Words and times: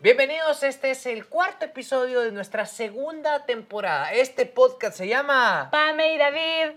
Bienvenidos, 0.00 0.62
este 0.62 0.92
es 0.92 1.06
el 1.06 1.26
cuarto 1.26 1.64
episodio 1.64 2.20
de 2.20 2.30
nuestra 2.30 2.66
segunda 2.66 3.44
temporada. 3.46 4.12
Este 4.12 4.46
podcast 4.46 4.96
se 4.96 5.08
llama... 5.08 5.70
Pame 5.72 6.14
y 6.14 6.18
David. 6.18 6.76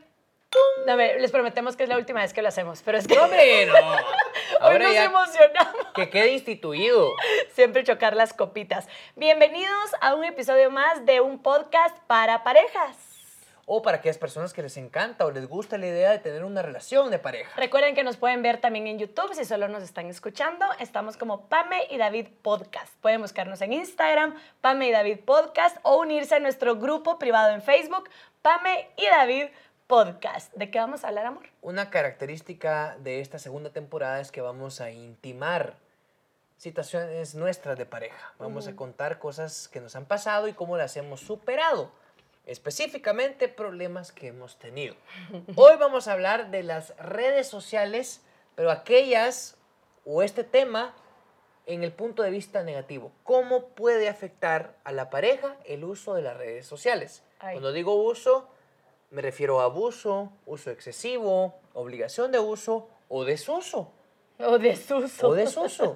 No, 0.87 0.93
hombre, 0.93 1.19
les 1.19 1.31
prometemos 1.31 1.75
que 1.75 1.83
es 1.83 1.89
la 1.89 1.97
última 1.97 2.21
vez 2.21 2.33
que 2.33 2.41
lo 2.41 2.47
hacemos, 2.47 2.81
pero 2.83 2.97
es 2.97 3.05
que 3.05 3.13
¡No, 3.13 3.25
hombre, 3.25 3.67
no! 3.67 3.73
hoy 4.67 4.79
nos 4.79 4.95
emocionamos. 4.95 5.85
que 5.93 6.09
quede 6.09 6.31
instituido. 6.31 7.11
Siempre 7.53 7.83
chocar 7.83 8.15
las 8.15 8.33
copitas. 8.33 8.87
Bienvenidos 9.15 9.91
a 10.01 10.15
un 10.15 10.23
episodio 10.23 10.71
más 10.71 11.05
de 11.05 11.21
un 11.21 11.43
podcast 11.43 11.95
para 12.07 12.43
parejas. 12.43 13.10
O 13.73 13.81
para 13.81 13.99
aquellas 13.99 14.17
personas 14.17 14.51
que 14.51 14.61
les 14.61 14.75
encanta 14.75 15.25
o 15.25 15.31
les 15.31 15.47
gusta 15.47 15.77
la 15.77 15.87
idea 15.87 16.11
de 16.11 16.19
tener 16.19 16.43
una 16.43 16.61
relación 16.61 17.09
de 17.09 17.19
pareja. 17.19 17.55
Recuerden 17.55 17.95
que 17.95 18.03
nos 18.03 18.17
pueden 18.17 18.41
ver 18.41 18.59
también 18.59 18.85
en 18.85 18.99
YouTube 18.99 19.33
si 19.33 19.45
solo 19.45 19.69
nos 19.69 19.81
están 19.81 20.07
escuchando. 20.07 20.65
Estamos 20.77 21.15
como 21.15 21.47
Pame 21.47 21.87
y 21.89 21.95
David 21.95 22.27
Podcast. 22.41 22.93
Pueden 22.99 23.21
buscarnos 23.21 23.61
en 23.61 23.71
Instagram, 23.71 24.35
Pame 24.59 24.89
y 24.89 24.91
David 24.91 25.19
Podcast, 25.25 25.77
o 25.83 26.01
unirse 26.01 26.35
a 26.35 26.39
nuestro 26.41 26.75
grupo 26.75 27.17
privado 27.17 27.53
en 27.53 27.61
Facebook, 27.61 28.09
Pame 28.41 28.89
y 28.97 29.05
David 29.07 29.45
Podcast. 29.87 30.53
¿De 30.53 30.69
qué 30.69 30.77
vamos 30.77 31.05
a 31.05 31.07
hablar, 31.07 31.27
amor? 31.27 31.47
Una 31.61 31.89
característica 31.89 32.97
de 32.99 33.21
esta 33.21 33.39
segunda 33.39 33.69
temporada 33.69 34.19
es 34.19 34.33
que 34.33 34.41
vamos 34.41 34.81
a 34.81 34.91
intimar 34.91 35.77
situaciones 36.57 37.35
nuestras 37.35 37.77
de 37.77 37.85
pareja. 37.85 38.33
Vamos 38.37 38.67
a 38.67 38.75
contar 38.75 39.17
cosas 39.17 39.69
que 39.69 39.79
nos 39.79 39.95
han 39.95 40.07
pasado 40.07 40.49
y 40.49 40.53
cómo 40.53 40.75
las 40.75 40.97
hemos 40.97 41.21
superado. 41.21 42.00
Específicamente 42.45 43.47
problemas 43.47 44.11
que 44.11 44.27
hemos 44.27 44.57
tenido. 44.57 44.95
Hoy 45.55 45.75
vamos 45.79 46.07
a 46.07 46.13
hablar 46.13 46.51
de 46.51 46.63
las 46.63 46.95
redes 46.97 47.47
sociales, 47.47 48.21
pero 48.55 48.71
aquellas 48.71 49.57
o 50.05 50.23
este 50.23 50.43
tema 50.43 50.95
en 51.65 51.83
el 51.83 51.91
punto 51.91 52.23
de 52.23 52.31
vista 52.31 52.63
negativo. 52.63 53.11
¿Cómo 53.23 53.67
puede 53.69 54.09
afectar 54.09 54.75
a 54.83 54.91
la 54.91 55.09
pareja 55.09 55.55
el 55.65 55.83
uso 55.83 56.15
de 56.15 56.23
las 56.23 56.35
redes 56.35 56.65
sociales? 56.65 57.23
Ay. 57.39 57.55
Cuando 57.55 57.71
digo 57.71 57.93
uso, 57.95 58.49
me 59.11 59.21
refiero 59.21 59.61
a 59.61 59.65
abuso, 59.65 60.31
uso 60.45 60.71
excesivo, 60.71 61.55
obligación 61.73 62.31
de 62.31 62.39
uso 62.39 62.89
o 63.07 63.23
desuso. 63.23 63.91
O 64.47 64.59
desuso. 64.59 65.27
O 65.29 65.33
desuso. 65.33 65.95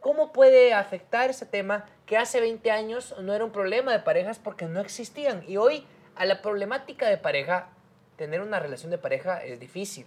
¿Cómo 0.00 0.32
puede 0.32 0.74
afectar 0.74 1.30
ese 1.30 1.46
tema 1.46 1.86
que 2.06 2.16
hace 2.16 2.40
20 2.40 2.70
años 2.70 3.14
no 3.20 3.34
era 3.34 3.44
un 3.44 3.52
problema 3.52 3.92
de 3.92 4.00
parejas 4.00 4.38
porque 4.38 4.66
no 4.66 4.80
existían? 4.80 5.44
Y 5.48 5.56
hoy 5.56 5.86
a 6.16 6.24
la 6.26 6.42
problemática 6.42 7.08
de 7.08 7.16
pareja, 7.16 7.68
tener 8.16 8.40
una 8.40 8.60
relación 8.60 8.90
de 8.90 8.98
pareja 8.98 9.42
es 9.42 9.58
difícil. 9.60 10.06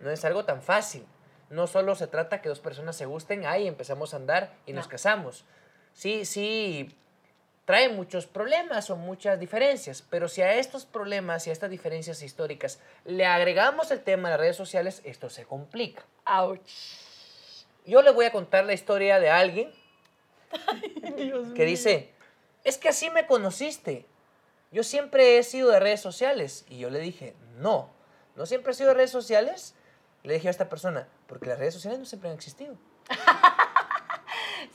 No 0.00 0.10
es 0.10 0.24
algo 0.24 0.44
tan 0.44 0.62
fácil. 0.62 1.06
No 1.50 1.66
solo 1.66 1.94
se 1.94 2.06
trata 2.06 2.42
que 2.42 2.48
dos 2.50 2.60
personas 2.60 2.96
se 2.96 3.06
gusten, 3.06 3.46
ahí 3.46 3.66
empezamos 3.66 4.12
a 4.12 4.18
andar 4.18 4.52
y 4.66 4.72
nos 4.74 4.86
No. 4.86 4.90
casamos. 4.90 5.44
Sí, 5.94 6.24
sí, 6.26 6.94
trae 7.64 7.88
muchos 7.88 8.26
problemas 8.26 8.90
o 8.90 8.96
muchas 8.96 9.40
diferencias, 9.40 10.02
pero 10.10 10.28
si 10.28 10.42
a 10.42 10.54
estos 10.54 10.84
problemas 10.84 11.46
y 11.46 11.50
a 11.50 11.52
estas 11.54 11.70
diferencias 11.70 12.22
históricas 12.22 12.80
le 13.04 13.24
agregamos 13.24 13.90
el 13.90 14.00
tema 14.00 14.28
de 14.28 14.32
las 14.34 14.40
redes 14.40 14.56
sociales, 14.56 15.00
esto 15.04 15.30
se 15.30 15.44
complica. 15.46 16.04
Ouch. 16.26 16.70
Yo 17.88 18.02
le 18.02 18.10
voy 18.10 18.26
a 18.26 18.32
contar 18.32 18.64
la 18.66 18.74
historia 18.74 19.18
de 19.18 19.30
alguien 19.30 19.72
Dios 21.16 21.48
que 21.54 21.64
dice, 21.64 22.12
es 22.64 22.76
que 22.78 22.88
así 22.90 23.08
me 23.10 23.26
conociste. 23.26 24.06
Yo 24.70 24.82
siempre 24.82 25.38
he 25.38 25.42
sido 25.42 25.70
de 25.70 25.80
redes 25.80 26.00
sociales. 26.00 26.66
Y 26.68 26.78
yo 26.78 26.90
le 26.90 26.98
dije, 27.00 27.34
no, 27.56 27.90
no 28.36 28.44
siempre 28.46 28.72
he 28.72 28.74
sido 28.74 28.90
de 28.90 28.94
redes 28.94 29.10
sociales. 29.10 29.74
Le 30.22 30.34
dije 30.34 30.48
a 30.48 30.50
esta 30.50 30.68
persona, 30.68 31.08
porque 31.26 31.46
las 31.48 31.58
redes 31.58 31.74
sociales 31.74 31.98
no 31.98 32.04
siempre 32.04 32.28
han 32.28 32.36
existido. 32.36 32.76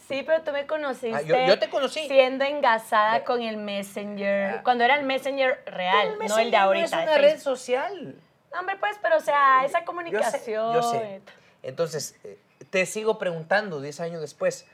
Sí, 0.07 0.23
pero 0.25 0.41
tú 0.43 0.51
me 0.51 0.65
conociste. 0.65 1.15
Ah, 1.15 1.21
yo- 1.21 1.35
yo 1.47 1.59
te 1.59 1.69
conocí. 1.69 2.07
Siendo 2.07 2.43
engasada 2.45 3.23
con 3.23 3.41
el 3.41 3.57
Messenger. 3.57 4.55
Ah. 4.57 4.61
cuando 4.63 4.83
era 4.83 4.95
el 4.95 5.05
Messenger 5.05 5.63
real, 5.67 6.17
no 6.27 6.37
el 6.39 6.51
de 6.51 6.57
ahorita. 6.57 6.85
es 6.85 6.91
de 6.91 6.97
una 7.03 7.17
red 7.17 7.39
social. 7.39 8.15
No, 8.51 8.59
hombre, 8.59 8.75
pues, 8.77 8.97
pero 9.01 9.17
o 9.17 9.21
sea, 9.21 9.63
esa 9.65 9.79
Yo 9.79 9.85
comunicación. 9.85 10.41
sé, 10.41 10.51
yo 10.81 10.81
sé. 10.91 11.21
Entonces, 11.63 12.15
eh, 12.23 12.37
te 12.73 12.87
sigo 12.87 13.19
preguntando 13.19 13.79
10 13.81 13.99
años 13.99 14.21
después. 14.21 14.65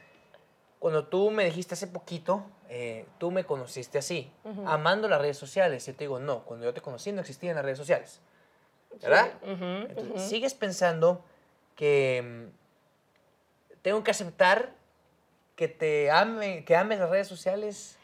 Cuando 0.80 1.08
tú 1.08 1.32
me 1.32 1.44
dijiste 1.44 1.74
hace 1.74 1.86
poquito, 1.86 2.46
eh, 2.70 3.06
tú 3.18 3.30
me 3.30 3.44
conociste 3.44 3.98
así, 3.98 4.32
amando 4.66 5.10
las 5.10 5.20
redes 5.20 5.38
sociales. 5.38 5.86
Yo 5.86 5.94
te 5.94 6.06
digo, 6.06 6.18
no, 6.18 6.46
cuando 6.46 6.66
yo 6.66 6.74
te 6.74 6.80
conocí 6.80 7.12
no 7.12 7.20
existían 7.20 7.58
las 7.58 7.66
redes 7.66 7.78
sociales. 7.78 8.22
¿Verdad? 9.02 9.34
Entonces. 9.44 10.22
¿Sigues 10.30 10.54
pensando 10.54 11.26
que 11.76 12.48
mm, 12.48 13.80
tengo 13.82 14.02
que 14.02 14.12
aceptar 14.12 14.72
que 15.58 15.68
te 15.68 16.10
ame, 16.10 16.64
que 16.64 16.78
ames 16.78 17.00
las 17.00 17.10
redes 17.10 17.28
sociales? 17.28 18.00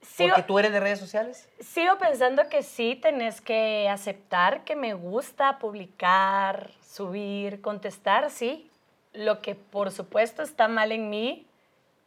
Sigo, 0.00 0.30
Porque 0.30 0.44
tú 0.44 0.58
eres 0.58 0.72
de 0.72 0.80
redes 0.80 0.98
sociales. 0.98 1.50
sigo 1.60 1.98
pensando 1.98 2.48
que 2.48 2.62
sí 2.62 2.96
tenés 2.96 3.42
que 3.42 3.90
aceptar 3.90 4.64
que 4.64 4.74
me 4.74 4.94
gusta 4.94 5.58
publicar, 5.58 6.70
subir, 6.80 7.60
contestar, 7.60 8.30
sí. 8.30 8.69
Lo 9.12 9.40
que 9.42 9.54
por 9.54 9.90
supuesto 9.90 10.42
está 10.42 10.68
mal 10.68 10.92
en 10.92 11.10
mí 11.10 11.46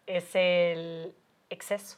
es 0.08 0.36
el 0.36 1.14
exceso. 1.50 1.98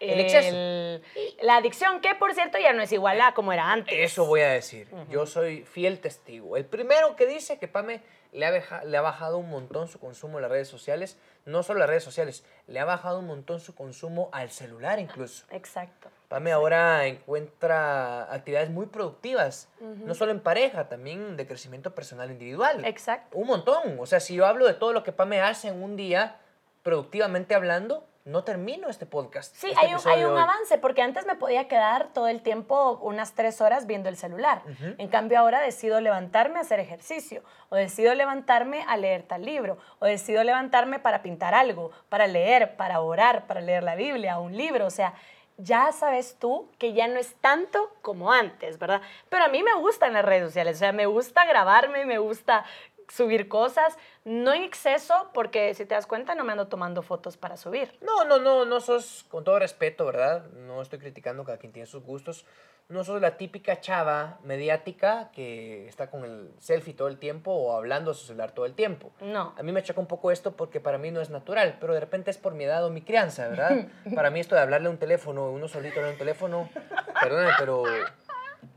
El 0.00 0.20
exceso. 0.20 0.48
El- 0.54 1.02
la 1.42 1.56
adicción, 1.56 2.00
que 2.00 2.14
por 2.16 2.34
cierto 2.34 2.58
ya 2.58 2.72
no 2.74 2.82
es 2.82 2.92
igual 2.92 3.20
a 3.20 3.32
como 3.32 3.52
era 3.52 3.70
antes. 3.72 3.94
Eso 3.96 4.26
voy 4.26 4.40
a 4.42 4.48
decir. 4.50 4.88
Yo 5.08 5.24
soy 5.24 5.62
fiel 5.64 6.00
testigo. 6.00 6.56
El 6.56 6.66
primero 6.66 7.16
que 7.16 7.26
dice 7.26 7.58
que 7.58 7.68
Pame 7.68 8.02
le 8.32 8.44
ha, 8.44 8.50
beja- 8.50 8.84
le 8.84 8.96
ha 8.96 9.00
bajado 9.00 9.38
un 9.38 9.48
montón 9.48 9.88
su 9.88 9.98
consumo 10.00 10.38
en 10.38 10.42
las 10.42 10.50
redes 10.50 10.68
sociales, 10.68 11.16
no 11.46 11.62
solo 11.62 11.78
las 11.80 11.88
redes 11.88 12.04
sociales, 12.04 12.44
le 12.66 12.80
ha 12.80 12.84
bajado 12.84 13.20
un 13.20 13.26
montón 13.26 13.60
su 13.60 13.74
consumo 13.74 14.28
al 14.32 14.50
celular 14.50 14.98
incluso. 14.98 15.46
Exacto. 15.50 16.10
Pame 16.34 16.50
ahora 16.50 17.06
encuentra 17.06 18.24
actividades 18.24 18.68
muy 18.68 18.86
productivas, 18.86 19.68
no 19.78 20.14
solo 20.14 20.32
en 20.32 20.40
pareja, 20.40 20.88
también 20.88 21.36
de 21.36 21.46
crecimiento 21.46 21.94
personal 21.94 22.28
individual. 22.28 22.84
Exacto. 22.84 23.38
Un 23.38 23.46
montón. 23.46 24.00
O 24.00 24.06
sea, 24.06 24.18
si 24.18 24.34
yo 24.34 24.44
hablo 24.44 24.66
de 24.66 24.74
todo 24.74 24.92
lo 24.92 25.04
que 25.04 25.12
Pame 25.12 25.40
hace 25.40 25.68
en 25.68 25.80
un 25.80 25.94
día, 25.94 26.40
productivamente 26.82 27.54
hablando, 27.54 28.08
no 28.24 28.42
termino 28.42 28.88
este 28.88 29.06
podcast. 29.06 29.54
Sí, 29.54 29.68
este 29.68 29.86
hay 29.86 29.94
un, 29.94 30.00
hay 30.08 30.22
avance, 30.22 30.76
porque 30.78 31.02
antes 31.02 31.24
me 31.24 31.36
podía 31.36 31.68
quedar 31.68 32.12
todo 32.12 32.26
el 32.26 32.42
tiempo 32.42 32.98
unas 33.02 33.34
tres 33.34 33.60
horas 33.60 33.86
viendo 33.86 34.08
el 34.08 34.16
celular. 34.16 34.62
En 34.98 35.06
cambio, 35.06 35.38
ahora 35.38 35.60
decido 35.60 36.00
levantarme 36.00 36.58
a 36.58 36.62
hacer 36.62 36.80
ejercicio, 36.80 37.44
o 37.68 37.76
decido 37.76 38.12
levantarme 38.14 38.84
a 38.88 38.96
leer 38.96 39.22
tal 39.22 39.44
libro, 39.44 39.78
o 40.00 40.06
decido 40.06 40.42
levantarme 40.42 40.98
para 40.98 41.22
pintar 41.22 41.54
algo, 41.54 41.92
para 42.08 42.26
leer, 42.26 42.76
para 42.76 43.00
orar, 43.00 43.46
para 43.46 43.60
leer 43.60 43.84
la 43.84 43.94
Biblia, 43.94 44.40
un 44.40 44.56
libro. 44.56 44.86
O 44.86 44.90
sea, 44.90 45.14
ya 45.56 45.92
sabes 45.92 46.36
tú 46.38 46.68
que 46.78 46.92
ya 46.92 47.06
no 47.08 47.18
es 47.18 47.34
tanto 47.36 47.90
como 48.02 48.32
antes, 48.32 48.78
¿verdad? 48.78 49.02
Pero 49.28 49.44
a 49.44 49.48
mí 49.48 49.62
me 49.62 49.74
gustan 49.74 50.12
las 50.12 50.24
redes 50.24 50.46
sociales, 50.48 50.76
o 50.76 50.78
sea, 50.78 50.92
me 50.92 51.06
gusta 51.06 51.44
grabarme, 51.44 52.04
me 52.06 52.18
gusta 52.18 52.64
subir 53.08 53.48
cosas, 53.48 53.96
no 54.24 54.52
en 54.52 54.62
exceso, 54.62 55.30
porque 55.34 55.74
si 55.74 55.84
te 55.86 55.94
das 55.94 56.06
cuenta 56.06 56.34
no 56.34 56.44
me 56.44 56.52
ando 56.52 56.68
tomando 56.68 57.02
fotos 57.02 57.36
para 57.36 57.56
subir. 57.56 57.96
No, 58.00 58.24
no, 58.24 58.38
no, 58.38 58.64
no 58.64 58.80
sos, 58.80 59.24
con 59.28 59.44
todo 59.44 59.58
respeto, 59.58 60.06
¿verdad? 60.06 60.46
No 60.52 60.82
estoy 60.82 60.98
criticando, 60.98 61.44
cada 61.44 61.58
quien 61.58 61.72
tiene 61.72 61.86
sus 61.86 62.02
gustos. 62.02 62.44
No 62.86 63.02
sos 63.02 63.18
la 63.22 63.38
típica 63.38 63.80
chava 63.80 64.38
mediática 64.44 65.30
que 65.32 65.88
está 65.88 66.10
con 66.10 66.22
el 66.22 66.50
selfie 66.58 66.92
todo 66.92 67.08
el 67.08 67.16
tiempo 67.16 67.50
o 67.50 67.74
hablando 67.74 68.10
a 68.10 68.14
su 68.14 68.26
celular 68.26 68.52
todo 68.52 68.66
el 68.66 68.74
tiempo. 68.74 69.10
No. 69.22 69.54
A 69.56 69.62
mí 69.62 69.72
me 69.72 69.82
choca 69.82 70.00
un 70.00 70.06
poco 70.06 70.30
esto 70.30 70.52
porque 70.52 70.80
para 70.80 70.98
mí 70.98 71.10
no 71.10 71.22
es 71.22 71.30
natural, 71.30 71.78
pero 71.80 71.94
de 71.94 72.00
repente 72.00 72.30
es 72.30 72.36
por 72.36 72.52
mi 72.52 72.64
edad 72.64 72.84
o 72.84 72.90
mi 72.90 73.00
crianza, 73.00 73.48
¿verdad? 73.48 73.88
Para 74.14 74.28
mí 74.30 74.38
esto 74.38 74.54
de 74.54 74.60
hablarle 74.60 74.88
a 74.88 74.90
un 74.90 74.98
teléfono, 74.98 75.50
uno 75.50 75.66
solito 75.66 76.00
en 76.00 76.06
un 76.08 76.18
teléfono, 76.18 76.68
perdóname, 77.22 77.54
pero 77.58 77.84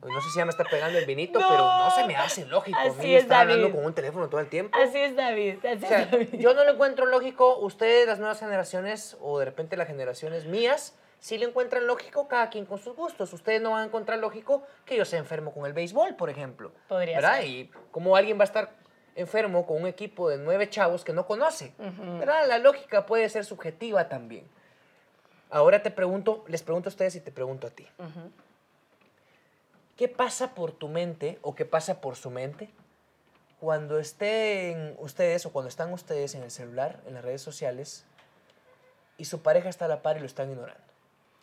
no 0.02 0.22
sé 0.22 0.30
si 0.31 0.38
ya 0.40 0.46
me 0.46 0.52
está 0.52 0.64
pegando 0.64 0.98
el 1.00 1.06
vinito, 1.06 1.40
No. 1.40 1.48
pero 1.50 1.64
no 1.64 1.92
se 1.92 2.06
me 2.06 2.16
hace 2.16 2.46
lógico 2.46 2.78
Así 2.80 3.00
mí 3.00 3.16
es, 3.16 3.24
estar 3.24 3.42
hablando 3.42 3.64
David. 3.64 3.75
con 3.75 3.86
un 3.86 3.94
teléfono 3.94 4.30
todo 4.30 4.40
el 4.42 4.48
tiempo. 4.50 4.78
Así 4.78 4.98
es 4.98 5.16
David, 5.16 5.58
así 5.66 5.86
O 5.86 5.88
sea, 5.88 6.02
es 6.03 6.12
David. 6.12 6.30
yo 6.40 6.53
no 6.53 6.64
lo 6.64 6.72
encuentro 6.72 7.06
lógico. 7.06 7.57
Ustedes, 7.60 8.07
las 8.07 8.19
nuevas 8.19 8.39
generaciones, 8.39 9.18
o 9.22 9.39
de 9.39 9.45
repente 9.45 9.75
las 9.78 9.88
generaciones 9.88 10.45
mías, 10.45 10.95
sí 11.19 11.38
lo 11.38 11.48
encuentran 11.48 11.88
lógico, 11.88 12.28
cada 12.28 12.50
quien 12.50 12.66
con 12.66 12.78
sus 12.80 12.95
gustos. 12.95 13.31
Ustedes 13.34 13.62
no 13.62 13.72
van 13.72 13.84
a 13.84 13.86
encontrar 13.86 14.19
lógico 14.19 14.63
que 14.86 14.95
yo 14.98 15.06
sea 15.06 15.19
enfermo 15.19 15.51
con 15.54 15.66
el 15.66 15.74
béisbol, 15.74 16.16
por 16.16 16.30
ejemplo. 16.30 16.72
Podría 16.88 17.18
¿Verdad? 17.18 17.38
ser. 17.38 17.45
Y 17.48 17.72
como 17.92 18.16
alguien 18.16 18.38
va 18.38 18.44
a 18.44 18.45
estar 18.45 18.72
enfermo 19.16 19.66
con 19.66 19.81
un 19.81 19.88
equipo 19.88 20.30
de 20.30 20.38
nueve 20.38 20.69
chavos 20.69 21.04
que 21.04 21.12
no 21.13 21.25
conoce. 21.25 21.74
¿Verdad? 22.19 22.48
La 22.48 22.60
lógica 22.60 23.06
puede 23.07 23.28
ser 23.30 23.45
subjetiva 23.45 24.10
también. 24.10 24.48
Ahora 25.50 25.81
te 25.81 25.90
pregunto, 25.92 26.44
les 26.48 26.62
pregunto 26.62 26.90
a 26.90 26.92
ustedes 26.92 27.16
y 27.16 27.22
te 27.22 27.31
pregunto 27.31 27.68
a 27.68 27.69
ti. 27.72 27.88
¿Qué 29.97 30.07
pasa 30.07 30.53
por 30.53 30.71
tu 30.71 30.88
mente 30.89 31.39
o 31.41 31.55
qué 31.55 31.65
pasa 31.65 32.01
por 32.01 32.15
su 32.15 32.29
mente 32.29 32.69
cuando 33.59 33.97
estén 33.99 34.95
ustedes 34.99 35.45
o 35.45 35.51
cuando 35.51 35.69
están 35.69 35.91
ustedes 35.91 36.35
en 36.35 36.44
el 36.44 36.51
celular, 36.51 36.99
en 37.07 37.15
las 37.15 37.23
redes 37.23 37.41
sociales, 37.41 38.05
y 39.17 39.25
su 39.25 39.41
pareja 39.41 39.69
está 39.69 39.85
a 39.85 39.88
la 39.88 40.03
par 40.03 40.17
y 40.17 40.19
lo 40.19 40.27
están 40.27 40.51
ignorando? 40.51 40.83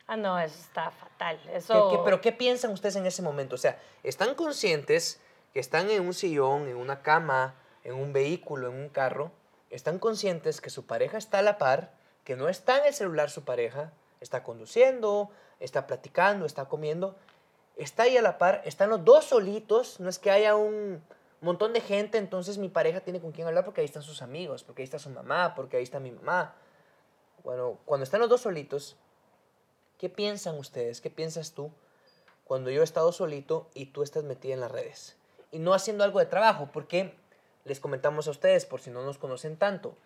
Ah, 0.07 0.17
no, 0.17 0.39
eso 0.39 0.57
está 0.61 0.91
fatal. 0.93 1.41
¿Qué- 1.45 1.57
Eso... 1.57 1.91
qué- 1.91 1.99
pero 2.05 2.21
¿qué 2.21 2.31
piensan 2.31 2.71
ustedes 2.71 2.95
en 2.97 3.07
ese 3.07 3.23
momento? 3.23 3.57
O 3.57 3.59
sea, 3.59 3.81
¿están 4.05 4.35
conscientes 4.37 5.21
que 5.53 5.59
están 5.61 5.91
en 5.91 6.03
un 6.03 6.15
sillón, 6.15 6.69
en 6.69 6.77
una 6.77 7.03
cama, 7.03 7.55
en 7.83 7.95
un 7.95 8.13
vehículo, 8.13 8.69
en 8.69 8.75
un 8.75 8.89
carro? 8.89 9.33
¿Están 9.71 9.99
conscientes 9.99 10.61
que 10.61 10.71
su 10.71 10.87
pareja 10.87 11.19
está 11.19 11.39
a 11.39 11.43
la 11.43 11.59
par 11.59 11.93
que 12.23 12.37
no 12.37 12.49
está 12.49 12.79
en 12.79 12.87
el 12.87 12.95
celular 12.95 13.29
su 13.31 13.45
pareja, 13.45 13.93
está 14.21 14.43
conduciendo, 14.45 15.31
está 15.61 15.87
platicando, 15.87 16.47
está 16.47 16.67
comiendo, 16.67 17.17
está 17.77 18.05
ahí 18.05 18.17
a 18.17 18.23
la 18.23 18.39
par, 18.39 18.63
están 18.65 18.91
los 18.91 19.05
dos 19.05 19.25
solitos, 19.25 20.01
no 20.01 20.09
es 20.09 20.19
que 20.19 20.31
haya 20.31 20.57
un 20.57 21.03
montón 21.41 21.73
de 21.73 21.81
gente, 21.81 22.19
entonces 22.19 22.59
mi 22.59 22.69
pareja 22.69 23.01
tiene 23.01 23.21
con 23.21 23.33
quién 23.33 23.47
hablar 23.47 23.65
porque 23.65 23.81
ahí 23.81 23.85
están 23.85 24.03
sus 24.03 24.23
amigos, 24.23 24.65
porque 24.65 24.83
ahí 24.83 24.85
está 24.85 24.99
su 24.99 25.11
mamá, 25.11 25.55
porque 25.55 25.77
ahí 25.77 25.83
está 25.83 26.01
mi 26.01 26.11
mamá. 26.11 26.55
Bueno, 27.43 27.79
cuando 27.85 28.05
están 28.05 28.21
los 28.21 28.31
dos 28.31 28.41
solitos, 28.41 28.97
¿qué 29.99 30.09
piensan 30.09 30.59
ustedes? 30.59 31.01
¿Qué 31.01 31.11
piensas 31.11 31.53
tú 31.53 31.71
cuando 32.45 32.71
yo 32.71 32.81
he 32.81 32.85
estado 32.85 33.13
solito 33.13 33.69
y 33.75 33.87
tú 33.87 34.03
estás 34.03 34.25
metida 34.25 34.55
en 34.55 34.61
las 34.61 34.73
redes? 34.73 35.17
Y 35.51 35.59
no 35.59 35.75
haciendo 35.75 36.05
algo 36.05 36.19
de 36.19 36.27
trabajo, 36.27 36.71
porque 36.73 37.15
les 37.65 37.81
comentamos 37.81 38.27
a 38.29 38.31
ustedes, 38.31 38.65
por 38.65 38.81
si 38.81 38.91
no 38.91 39.05
nos 39.05 39.19
conocen 39.19 39.57
tanto, 39.57 39.97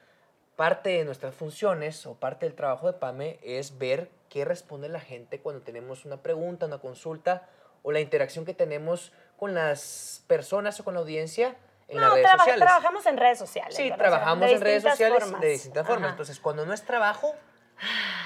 parte 0.56 0.90
de 0.90 1.04
nuestras 1.04 1.34
funciones 1.34 2.04
o 2.06 2.14
parte 2.14 2.46
del 2.46 2.56
trabajo 2.56 2.88
de 2.88 2.98
PAME 2.98 3.38
es 3.42 3.78
ver 3.78 4.10
qué 4.28 4.44
responde 4.44 4.88
la 4.88 5.00
gente 5.00 5.40
cuando 5.40 5.62
tenemos 5.62 6.04
una 6.04 6.22
pregunta, 6.22 6.66
una 6.66 6.78
consulta 6.78 7.48
o 7.82 7.92
la 7.92 8.00
interacción 8.00 8.44
que 8.44 8.54
tenemos 8.54 9.12
con 9.36 9.54
las 9.54 10.24
personas 10.26 10.78
o 10.80 10.84
con 10.84 10.94
la 10.94 11.00
audiencia 11.00 11.56
en 11.88 12.00
las 12.00 12.12
redes 12.12 12.30
sociales. 12.30 12.64
Trabajamos 12.64 13.06
en 13.06 13.16
redes 13.16 13.38
sociales. 13.38 13.74
Sí, 13.74 13.92
trabajamos 13.96 14.50
en 14.50 14.60
redes 14.60 14.82
sociales 14.82 15.40
de 15.40 15.48
distintas 15.48 15.86
formas. 15.86 16.10
Entonces, 16.10 16.40
cuando 16.40 16.66
no 16.66 16.72
es 16.72 16.84
trabajo, 16.84 17.34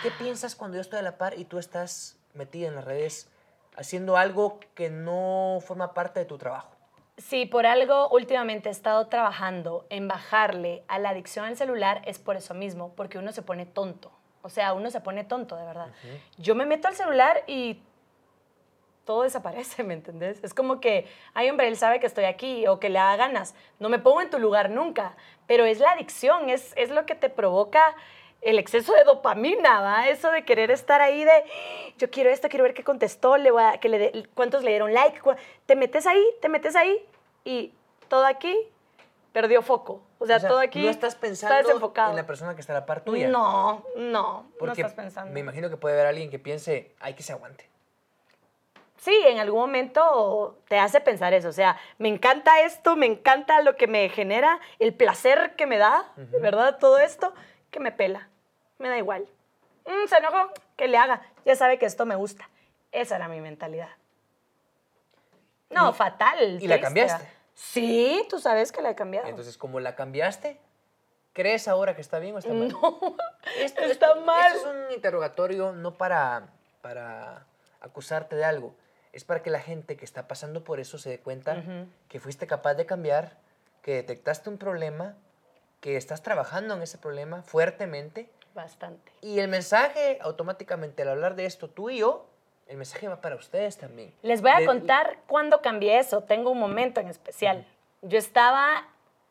¿qué 0.02 0.10
piensas 0.12 0.56
cuando 0.56 0.76
yo 0.76 0.80
estoy 0.80 0.98
a 0.98 1.02
la 1.02 1.18
par 1.18 1.38
y 1.38 1.44
tú 1.44 1.58
estás 1.58 2.16
metida 2.34 2.68
en 2.68 2.74
las 2.74 2.84
redes 2.84 3.28
haciendo 3.76 4.16
algo 4.16 4.58
que 4.74 4.90
no 4.90 5.58
forma 5.64 5.94
parte 5.94 6.20
de 6.20 6.26
tu 6.26 6.38
trabajo? 6.38 6.70
Si 7.18 7.46
por 7.46 7.66
algo 7.66 8.08
últimamente 8.08 8.68
he 8.68 8.72
estado 8.72 9.06
trabajando 9.08 9.86
en 9.90 10.08
bajarle 10.08 10.82
a 10.88 10.98
la 10.98 11.10
adicción 11.10 11.44
al 11.44 11.56
celular, 11.56 12.02
es 12.06 12.18
por 12.18 12.36
eso 12.36 12.54
mismo, 12.54 12.94
porque 12.94 13.18
uno 13.18 13.32
se 13.32 13.42
pone 13.42 13.66
tonto. 13.66 14.10
O 14.40 14.48
sea, 14.48 14.72
uno 14.72 14.90
se 14.90 15.00
pone 15.00 15.22
tonto, 15.22 15.56
de 15.56 15.64
verdad. 15.64 15.88
Yo 16.38 16.54
me 16.54 16.66
meto 16.66 16.88
al 16.88 16.96
celular 16.96 17.44
y 17.46 17.80
todo 19.04 19.22
desaparece, 19.22 19.82
¿me 19.84 19.94
entendés? 19.94 20.42
Es 20.42 20.54
como 20.54 20.80
que, 20.80 21.06
ay 21.34 21.50
hombre, 21.50 21.68
él 21.68 21.76
sabe 21.76 22.00
que 22.00 22.06
estoy 22.06 22.24
aquí 22.24 22.66
o 22.66 22.80
que 22.80 22.88
le 22.88 22.98
da 22.98 23.16
ganas. 23.16 23.54
No 23.78 23.88
me 23.88 23.98
pongo 23.98 24.20
en 24.20 24.30
tu 24.30 24.38
lugar 24.38 24.70
nunca, 24.70 25.16
pero 25.46 25.64
es 25.64 25.80
la 25.80 25.92
adicción, 25.92 26.50
es, 26.50 26.72
es 26.76 26.90
lo 26.90 27.06
que 27.06 27.14
te 27.14 27.28
provoca 27.28 27.94
el 28.42 28.58
exceso 28.58 28.92
de 28.92 29.04
dopamina, 29.04 29.80
¿va? 29.80 30.08
Eso 30.08 30.30
de 30.30 30.44
querer 30.44 30.70
estar 30.70 31.00
ahí 31.00 31.24
de, 31.24 31.44
yo 31.96 32.10
quiero 32.10 32.28
esto, 32.30 32.48
quiero 32.48 32.64
ver 32.64 32.74
qué 32.74 32.82
contestó, 32.82 33.36
le 33.36 33.50
voy 33.50 33.62
a, 33.62 33.78
que 33.78 33.88
le 33.88 34.24
cuántos 34.34 34.64
le 34.64 34.70
dieron 34.70 34.92
like. 34.92 35.20
Te 35.66 35.76
metes 35.76 36.06
ahí, 36.06 36.24
te 36.40 36.48
metes 36.48 36.74
ahí 36.74 37.06
y 37.44 37.72
todo 38.08 38.26
aquí 38.26 38.56
perdió 39.32 39.62
foco. 39.62 40.02
O 40.18 40.26
sea, 40.26 40.40
todo 40.40 40.58
aquí 40.58 40.82
no 40.82 40.90
estás 40.90 41.14
pensando 41.14 41.70
en 42.10 42.16
la 42.16 42.26
persona 42.26 42.54
que 42.54 42.60
está 42.60 42.76
a 42.76 42.80
la 42.80 42.86
par 42.86 43.02
tuya. 43.02 43.28
No, 43.28 43.84
no, 43.96 44.46
no 44.60 44.72
estás 44.72 44.94
pensando. 44.94 45.32
Me 45.32 45.40
imagino 45.40 45.70
que 45.70 45.76
puede 45.76 45.94
haber 45.94 46.06
alguien 46.06 46.30
que 46.30 46.38
piense, 46.38 46.94
hay 47.00 47.14
que 47.14 47.22
se 47.22 47.32
aguante. 47.32 47.71
Sí, 49.02 49.12
en 49.26 49.40
algún 49.40 49.58
momento 49.58 50.60
te 50.68 50.78
hace 50.78 51.00
pensar 51.00 51.34
eso. 51.34 51.48
O 51.48 51.52
sea, 51.52 51.76
me 51.98 52.08
encanta 52.08 52.60
esto, 52.60 52.94
me 52.94 53.06
encanta 53.06 53.60
lo 53.60 53.74
que 53.74 53.88
me 53.88 54.08
genera, 54.08 54.60
el 54.78 54.94
placer 54.94 55.56
que 55.56 55.66
me 55.66 55.76
da, 55.76 56.12
¿verdad? 56.40 56.78
Todo 56.78 57.00
esto, 57.00 57.34
que 57.72 57.80
me 57.80 57.90
pela. 57.90 58.28
Me 58.78 58.88
da 58.88 58.96
igual. 58.98 59.26
Mm, 59.86 60.06
se 60.06 60.16
enojó, 60.18 60.52
que 60.76 60.86
le 60.86 60.98
haga. 60.98 61.20
Ya 61.44 61.56
sabe 61.56 61.80
que 61.80 61.86
esto 61.86 62.06
me 62.06 62.14
gusta. 62.14 62.48
Esa 62.92 63.16
era 63.16 63.26
mi 63.26 63.40
mentalidad. 63.40 63.88
No, 65.68 65.92
fatal. 65.92 66.62
¿Y 66.62 66.68
la 66.68 66.80
cambiaste? 66.80 67.28
Sí, 67.54 68.24
tú 68.30 68.38
sabes 68.38 68.70
que 68.70 68.82
la 68.82 68.90
he 68.90 68.94
cambiado. 68.94 69.26
Entonces, 69.26 69.58
como 69.58 69.80
la 69.80 69.96
cambiaste, 69.96 70.60
¿crees 71.32 71.66
ahora 71.66 71.96
que 71.96 72.02
está 72.02 72.20
bien 72.20 72.36
o 72.36 72.38
está 72.38 72.52
mal? 72.52 72.68
No, 72.80 73.16
esto, 73.58 73.82
está 73.82 74.14
mal. 74.14 74.54
Esto 74.54 74.70
es 74.70 74.76
un 74.76 74.92
interrogatorio 74.92 75.72
no 75.72 75.94
para, 75.98 76.50
para 76.82 77.46
acusarte 77.80 78.36
de 78.36 78.44
algo, 78.44 78.76
es 79.12 79.24
para 79.24 79.42
que 79.42 79.50
la 79.50 79.60
gente 79.60 79.96
que 79.96 80.04
está 80.04 80.26
pasando 80.26 80.64
por 80.64 80.80
eso 80.80 80.98
se 80.98 81.10
dé 81.10 81.18
cuenta 81.20 81.62
que 82.08 82.20
fuiste 82.20 82.46
capaz 82.46 82.74
de 82.74 82.86
cambiar, 82.86 83.36
que 83.82 83.94
detectaste 83.94 84.48
un 84.48 84.58
problema, 84.58 85.16
que 85.80 85.96
estás 85.96 86.22
trabajando 86.22 86.74
en 86.74 86.82
ese 86.82 86.96
problema 86.98 87.42
fuertemente. 87.42 88.30
Bastante. 88.54 89.12
Y 89.20 89.38
el 89.38 89.48
mensaje 89.48 90.18
automáticamente 90.22 91.02
al 91.02 91.08
hablar 91.08 91.34
de 91.34 91.46
esto, 91.46 91.68
tú 91.68 91.90
y 91.90 91.98
yo, 91.98 92.26
el 92.68 92.76
mensaje 92.76 93.08
va 93.08 93.20
para 93.20 93.36
ustedes 93.36 93.76
también. 93.76 94.14
Les 94.22 94.40
voy 94.40 94.50
a 94.50 94.64
contar 94.64 95.18
cuándo 95.26 95.60
cambié 95.60 95.98
eso. 95.98 96.22
Tengo 96.22 96.50
un 96.50 96.58
momento 96.58 97.00
en 97.00 97.08
especial. 97.08 97.66
Yo 98.00 98.18
estaba, 98.18 98.86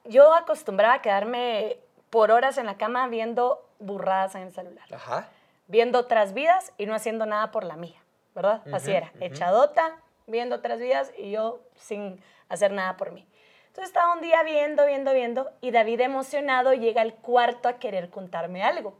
yo 0.05 0.33
acostumbraba 0.33 0.95
a 0.95 1.01
quedarme 1.01 1.77
por 2.09 2.29
horas 2.29 2.57
en 2.57 2.65
la 2.65 2.77
cama 2.77 3.07
viendo 3.07 3.65
burradas 3.79 4.35
en 4.35 4.43
el 4.43 4.53
celular. 4.53 4.85
Ajá. 4.93 5.29
Viendo 5.67 5.99
otras 5.99 6.33
vidas 6.33 6.73
y 6.77 6.85
no 6.85 6.93
haciendo 6.93 7.25
nada 7.25 7.51
por 7.51 7.63
la 7.63 7.77
mía, 7.77 7.99
¿verdad? 8.33 8.61
Así 8.73 8.91
era, 8.91 9.11
echadota, 9.19 9.97
viendo 10.27 10.55
otras 10.55 10.79
vidas 10.79 11.11
y 11.17 11.31
yo 11.31 11.61
sin 11.75 12.21
hacer 12.49 12.71
nada 12.71 12.97
por 12.97 13.11
mí. 13.11 13.27
Entonces 13.67 13.87
estaba 13.87 14.13
un 14.13 14.21
día 14.21 14.43
viendo, 14.43 14.85
viendo, 14.85 15.13
viendo 15.13 15.51
y 15.61 15.71
David 15.71 16.01
emocionado 16.01 16.73
llega 16.73 17.01
al 17.01 17.15
cuarto 17.15 17.69
a 17.69 17.79
querer 17.79 18.09
contarme 18.09 18.63
algo. 18.63 18.97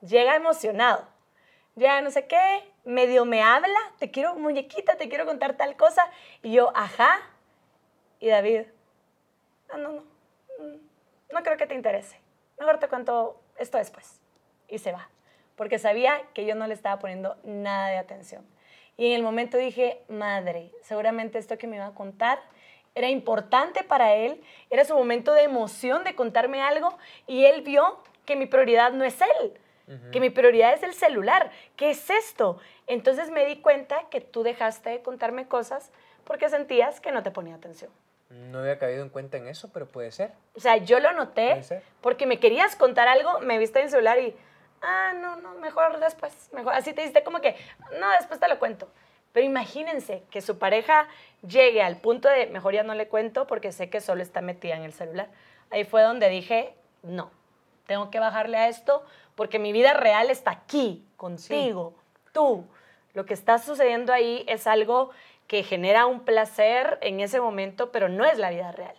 Llega 0.00 0.36
emocionado. 0.36 1.08
Ya 1.74 2.00
no 2.00 2.10
sé 2.10 2.26
qué, 2.26 2.70
medio 2.84 3.24
me 3.24 3.42
habla, 3.42 3.78
te 3.98 4.10
quiero, 4.10 4.34
muñequita, 4.34 4.96
te 4.96 5.08
quiero 5.08 5.26
contar 5.26 5.56
tal 5.56 5.76
cosa. 5.76 6.06
Y 6.42 6.52
yo, 6.52 6.70
ajá. 6.76 7.18
Y 8.20 8.28
David, 8.28 8.66
no, 9.68 9.78
no, 9.78 9.92
no, 9.92 10.00
mm, 10.58 10.76
no 11.32 11.42
creo 11.42 11.56
que 11.56 11.66
te 11.66 11.74
interese. 11.74 12.20
Mejor 12.58 12.78
te 12.78 12.88
cuento 12.88 13.40
esto 13.58 13.78
después. 13.78 14.20
Y 14.68 14.78
se 14.78 14.92
va, 14.92 15.08
porque 15.56 15.78
sabía 15.78 16.22
que 16.34 16.44
yo 16.46 16.54
no 16.54 16.66
le 16.66 16.74
estaba 16.74 16.98
poniendo 16.98 17.36
nada 17.44 17.88
de 17.88 17.98
atención. 17.98 18.44
Y 18.96 19.06
en 19.06 19.12
el 19.12 19.22
momento 19.22 19.56
dije, 19.56 20.02
madre, 20.08 20.70
seguramente 20.82 21.38
esto 21.38 21.58
que 21.58 21.66
me 21.66 21.76
iba 21.76 21.86
a 21.86 21.94
contar 21.94 22.38
era 22.94 23.08
importante 23.08 23.82
para 23.84 24.14
él, 24.14 24.42
era 24.70 24.84
su 24.84 24.94
momento 24.94 25.32
de 25.32 25.42
emoción 25.42 26.04
de 26.04 26.14
contarme 26.14 26.60
algo 26.60 26.96
y 27.26 27.44
él 27.46 27.62
vio 27.62 28.02
que 28.26 28.36
mi 28.36 28.46
prioridad 28.46 28.92
no 28.92 29.04
es 29.04 29.18
él, 29.20 29.58
que 30.10 30.20
mi 30.20 30.30
prioridad 30.30 30.72
es 30.72 30.82
el 30.82 30.94
celular. 30.94 31.50
¿Qué 31.76 31.90
es 31.90 32.08
esto? 32.08 32.58
Entonces 32.86 33.30
me 33.30 33.44
di 33.44 33.56
cuenta 33.56 34.08
que 34.10 34.20
tú 34.20 34.42
dejaste 34.42 34.90
de 34.90 35.02
contarme 35.02 35.48
cosas 35.48 35.90
porque 36.24 36.48
sentías 36.48 37.00
que 37.00 37.12
no 37.12 37.22
te 37.22 37.30
ponía 37.30 37.54
atención. 37.54 37.90
No 38.30 38.60
había 38.60 38.78
caído 38.78 39.02
en 39.02 39.10
cuenta 39.10 39.36
en 39.36 39.48
eso, 39.48 39.70
pero 39.72 39.86
puede 39.86 40.10
ser. 40.10 40.32
O 40.54 40.60
sea, 40.60 40.78
yo 40.78 41.00
lo 41.00 41.12
noté 41.12 41.60
porque 42.00 42.26
me 42.26 42.38
querías 42.38 42.76
contar 42.76 43.06
algo, 43.08 43.40
me 43.40 43.58
viste 43.58 43.80
en 43.80 43.86
el 43.86 43.90
celular 43.90 44.18
y, 44.18 44.34
ah, 44.82 45.12
no, 45.14 45.36
no, 45.36 45.54
mejor 45.54 45.98
después, 46.00 46.50
mejor. 46.52 46.74
Así 46.74 46.92
te 46.92 47.02
diste 47.02 47.22
como 47.22 47.40
que, 47.40 47.56
no, 47.98 48.10
después 48.18 48.38
te 48.38 48.48
lo 48.48 48.58
cuento. 48.58 48.88
Pero 49.32 49.46
imagínense 49.46 50.24
que 50.30 50.42
su 50.42 50.58
pareja 50.58 51.08
llegue 51.46 51.82
al 51.82 51.96
punto 51.96 52.28
de, 52.28 52.46
mejor 52.48 52.74
ya 52.74 52.82
no 52.82 52.94
le 52.94 53.08
cuento 53.08 53.46
porque 53.46 53.72
sé 53.72 53.88
que 53.88 54.00
solo 54.00 54.22
está 54.22 54.42
metida 54.42 54.76
en 54.76 54.82
el 54.82 54.92
celular. 54.92 55.28
Ahí 55.70 55.84
fue 55.84 56.02
donde 56.02 56.28
dije, 56.28 56.74
no, 57.02 57.30
tengo 57.86 58.10
que 58.10 58.20
bajarle 58.20 58.58
a 58.58 58.68
esto 58.68 59.02
porque 59.34 59.58
mi 59.58 59.72
vida 59.72 59.94
real 59.94 60.30
está 60.30 60.50
aquí, 60.50 61.06
contigo, 61.16 61.94
tú. 62.32 62.66
Lo 63.14 63.24
que 63.24 63.34
está 63.34 63.58
sucediendo 63.58 64.12
ahí 64.12 64.44
es 64.48 64.66
algo 64.66 65.10
que 65.46 65.62
genera 65.62 66.06
un 66.06 66.20
placer 66.24 66.98
en 67.02 67.20
ese 67.20 67.40
momento, 67.40 67.90
pero 67.90 68.08
no 68.08 68.24
es 68.24 68.38
la 68.38 68.50
vida 68.50 68.72
real. 68.72 68.94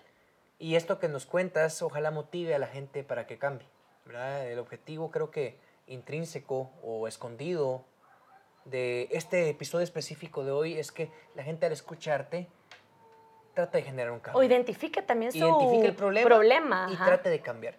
Y 0.60 0.76
esto 0.76 1.00
que 1.00 1.08
nos 1.08 1.26
cuentas, 1.26 1.82
ojalá 1.82 2.12
motive 2.12 2.56
a 2.56 2.60
la 2.60 2.68
gente 2.68 3.04
para 3.04 3.28
que 3.28 3.38
cambie. 3.38 3.68
El 4.46 4.60
objetivo 4.60 5.12
creo 5.12 5.32
que 5.32 5.58
intrínseco 5.88 6.72
o 6.82 7.08
escondido 7.08 7.86
de 8.66 9.10
este 9.12 9.50
episodio 9.50 9.84
específico 9.84 10.44
de 10.44 10.52
hoy 10.52 10.78
es 10.78 10.92
que 10.92 11.12
la 11.36 11.44
gente 11.44 11.66
al 11.66 11.72
escucharte 11.72 12.48
trata 13.54 13.78
de 13.78 13.84
generar 13.84 14.12
un 14.12 14.20
cambio. 14.20 14.40
O 14.40 14.44
identifique 14.44 15.02
también 15.02 15.32
su 15.32 15.38
identifique 15.38 15.88
el 15.88 15.96
problema, 15.96 16.90
y 16.92 16.96
trate 16.96 17.30
de 17.30 17.40
cambiar. 17.42 17.78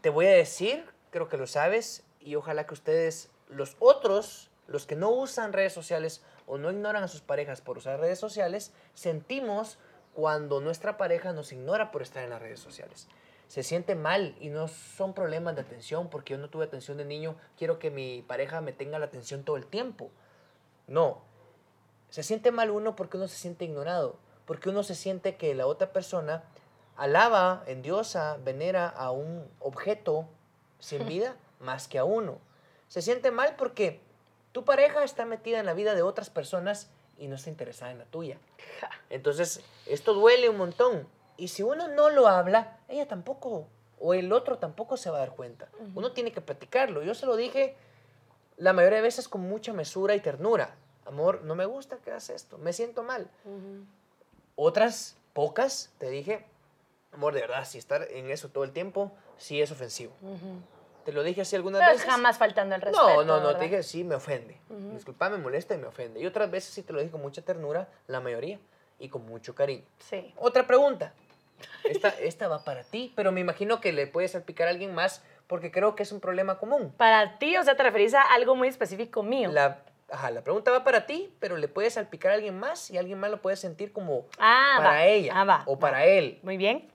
Te 0.00 0.10
voy 0.10 0.26
a 0.26 0.32
decir, 0.32 0.84
creo 1.10 1.28
que 1.28 1.36
lo 1.36 1.46
sabes, 1.46 2.04
y 2.20 2.34
ojalá 2.34 2.66
que 2.66 2.74
ustedes, 2.74 3.30
los 3.48 3.76
otros, 3.78 4.50
los 4.66 4.86
que 4.86 4.96
no 4.96 5.10
usan 5.10 5.52
redes 5.52 5.72
sociales 5.72 6.22
o 6.46 6.58
no 6.58 6.70
ignoran 6.70 7.02
a 7.02 7.08
sus 7.08 7.20
parejas 7.20 7.60
por 7.60 7.78
usar 7.78 8.00
redes 8.00 8.18
sociales, 8.18 8.72
sentimos 8.94 9.78
cuando 10.14 10.60
nuestra 10.60 10.96
pareja 10.96 11.32
nos 11.32 11.52
ignora 11.52 11.90
por 11.90 12.02
estar 12.02 12.22
en 12.22 12.30
las 12.30 12.40
redes 12.40 12.60
sociales. 12.60 13.08
Se 13.54 13.62
siente 13.62 13.94
mal 13.94 14.34
y 14.40 14.48
no 14.48 14.66
son 14.66 15.14
problemas 15.14 15.54
de 15.54 15.60
atención 15.60 16.10
porque 16.10 16.32
yo 16.32 16.38
no 16.38 16.50
tuve 16.50 16.64
atención 16.64 16.96
de 16.96 17.04
niño, 17.04 17.36
quiero 17.56 17.78
que 17.78 17.92
mi 17.92 18.20
pareja 18.22 18.60
me 18.60 18.72
tenga 18.72 18.98
la 18.98 19.06
atención 19.06 19.44
todo 19.44 19.56
el 19.56 19.64
tiempo. 19.64 20.10
No. 20.88 21.22
Se 22.10 22.24
siente 22.24 22.50
mal 22.50 22.72
uno 22.72 22.96
porque 22.96 23.16
uno 23.16 23.28
se 23.28 23.36
siente 23.36 23.64
ignorado, 23.64 24.16
porque 24.44 24.70
uno 24.70 24.82
se 24.82 24.96
siente 24.96 25.36
que 25.36 25.54
la 25.54 25.68
otra 25.68 25.92
persona 25.92 26.42
alaba, 26.96 27.62
endiosa, 27.68 28.38
venera 28.42 28.88
a 28.88 29.12
un 29.12 29.48
objeto 29.60 30.26
sin 30.80 31.06
vida 31.06 31.36
más 31.60 31.86
que 31.86 32.00
a 32.00 32.04
uno. 32.04 32.40
Se 32.88 33.02
siente 33.02 33.30
mal 33.30 33.54
porque 33.54 34.00
tu 34.50 34.64
pareja 34.64 35.04
está 35.04 35.26
metida 35.26 35.60
en 35.60 35.66
la 35.66 35.74
vida 35.74 35.94
de 35.94 36.02
otras 36.02 36.28
personas 36.28 36.90
y 37.18 37.28
no 37.28 37.36
está 37.36 37.50
interesada 37.50 37.92
en 37.92 37.98
la 37.98 38.06
tuya. 38.06 38.36
Entonces, 39.10 39.60
esto 39.86 40.12
duele 40.12 40.48
un 40.48 40.56
montón. 40.56 41.06
Y 41.36 41.48
si 41.48 41.62
uno 41.62 41.88
no 41.88 42.10
lo 42.10 42.28
habla, 42.28 42.78
ella 42.88 43.08
tampoco 43.08 43.68
o 43.98 44.14
el 44.14 44.32
otro 44.32 44.58
tampoco 44.58 44.96
se 44.96 45.10
va 45.10 45.16
a 45.16 45.20
dar 45.20 45.34
cuenta. 45.34 45.68
Uno 45.94 46.12
tiene 46.12 46.32
que 46.32 46.40
platicarlo. 46.40 47.02
Yo 47.02 47.14
se 47.14 47.26
lo 47.26 47.36
dije 47.36 47.76
la 48.56 48.72
mayoría 48.72 48.96
de 48.96 49.02
veces 49.02 49.28
con 49.28 49.40
mucha 49.42 49.72
mesura 49.72 50.14
y 50.14 50.20
ternura. 50.20 50.74
Amor, 51.06 51.42
no 51.42 51.54
me 51.54 51.66
gusta 51.66 51.96
que 51.98 52.10
hagas 52.10 52.30
esto, 52.30 52.58
me 52.58 52.72
siento 52.72 53.02
mal. 53.02 53.28
Otras 54.56 55.16
pocas 55.32 55.92
te 55.98 56.08
dije, 56.10 56.44
amor, 57.12 57.34
de 57.34 57.40
verdad, 57.40 57.64
si 57.64 57.78
estar 57.78 58.06
en 58.10 58.30
eso 58.30 58.48
todo 58.48 58.64
el 58.64 58.72
tiempo, 58.72 59.12
sí 59.36 59.60
es 59.60 59.70
ofensivo. 59.70 60.12
Te 61.04 61.12
lo 61.12 61.22
dije 61.22 61.42
así 61.42 61.54
algunas 61.56 61.80
Pero 61.80 61.92
veces. 61.92 62.06
jamás 62.06 62.38
faltando 62.38 62.74
el 62.74 62.80
respeto. 62.80 63.06
No, 63.06 63.24
no, 63.24 63.36
no, 63.40 63.46
¿verdad? 63.48 63.58
te 63.58 63.64
dije, 63.64 63.82
sí, 63.82 64.04
me 64.04 64.14
ofende. 64.14 64.58
Disculpa, 64.92 65.28
me 65.28 65.36
molesta 65.36 65.74
y 65.74 65.78
me 65.78 65.86
ofende. 65.86 66.20
Y 66.20 66.26
otras 66.26 66.50
veces 66.50 66.72
sí 66.72 66.82
te 66.82 66.92
lo 66.92 67.00
dije 67.00 67.10
con 67.10 67.20
mucha 67.20 67.42
ternura, 67.42 67.88
la 68.06 68.20
mayoría, 68.20 68.58
y 68.98 69.08
con 69.08 69.26
mucho 69.26 69.54
cariño. 69.54 69.84
Sí. 69.98 70.32
Otra 70.38 70.66
pregunta. 70.66 71.12
Esta, 71.84 72.08
esta 72.10 72.48
va 72.48 72.64
para 72.64 72.82
ti, 72.84 73.12
pero 73.16 73.30
me 73.32 73.40
imagino 73.40 73.80
que 73.80 73.92
le 73.92 74.06
puede 74.06 74.28
salpicar 74.28 74.68
a 74.68 74.70
alguien 74.70 74.94
más 74.94 75.22
porque 75.46 75.70
creo 75.70 75.94
que 75.94 76.02
es 76.02 76.12
un 76.12 76.20
problema 76.20 76.58
común. 76.58 76.92
Para 76.96 77.38
ti, 77.38 77.56
o 77.56 77.62
sea, 77.62 77.76
te 77.76 77.82
referís 77.82 78.14
a 78.14 78.22
algo 78.22 78.56
muy 78.56 78.68
específico 78.68 79.22
mío. 79.22 79.50
La, 79.52 79.80
ajá, 80.10 80.30
la 80.30 80.42
pregunta 80.42 80.70
va 80.70 80.82
para 80.84 81.06
ti, 81.06 81.34
pero 81.40 81.56
le 81.58 81.68
puede 81.68 81.90
salpicar 81.90 82.32
a 82.32 82.34
alguien 82.34 82.58
más 82.58 82.90
y 82.90 82.96
alguien 82.98 83.20
más 83.20 83.30
lo 83.30 83.42
puede 83.42 83.56
sentir 83.56 83.92
como 83.92 84.26
ah, 84.38 84.74
para 84.78 84.88
va. 84.90 85.04
ella 85.04 85.32
Ah, 85.36 85.44
va, 85.44 85.62
o 85.66 85.74
va. 85.74 85.80
para 85.80 86.06
él. 86.06 86.38
Muy 86.42 86.56
bien. 86.56 86.90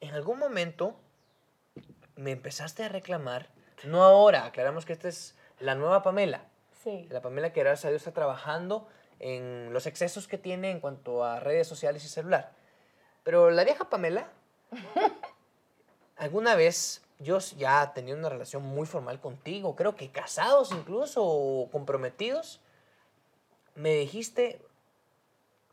En 0.00 0.14
algún 0.14 0.38
momento 0.38 0.94
me 2.16 2.30
empezaste 2.30 2.84
a 2.84 2.88
reclamar, 2.88 3.48
no 3.84 4.02
ahora, 4.04 4.44
aclaramos 4.44 4.84
que 4.84 4.92
esta 4.92 5.08
es 5.08 5.36
la 5.60 5.74
nueva 5.74 6.02
Pamela. 6.02 6.42
Sí. 6.84 7.06
La 7.10 7.20
Pamela 7.20 7.52
que 7.52 7.60
gracias 7.60 7.86
a 7.86 7.88
Dios 7.90 8.02
está 8.02 8.12
trabajando 8.12 8.88
en 9.18 9.72
los 9.72 9.86
excesos 9.86 10.28
que 10.28 10.38
tiene 10.38 10.70
en 10.70 10.78
cuanto 10.78 11.24
a 11.24 11.40
redes 11.40 11.66
sociales 11.66 12.04
y 12.04 12.08
celular. 12.08 12.52
Pero 13.22 13.50
la 13.50 13.64
vieja 13.64 13.88
Pamela, 13.88 14.30
alguna 16.16 16.54
vez 16.54 17.02
yo 17.18 17.38
ya 17.56 17.92
tenía 17.94 18.14
una 18.14 18.28
relación 18.28 18.62
muy 18.62 18.86
formal 18.86 19.20
contigo, 19.20 19.74
creo 19.74 19.96
que 19.96 20.10
casados 20.10 20.72
incluso 20.72 21.24
o 21.24 21.68
comprometidos, 21.70 22.60
me 23.74 23.94
dijiste, 23.94 24.62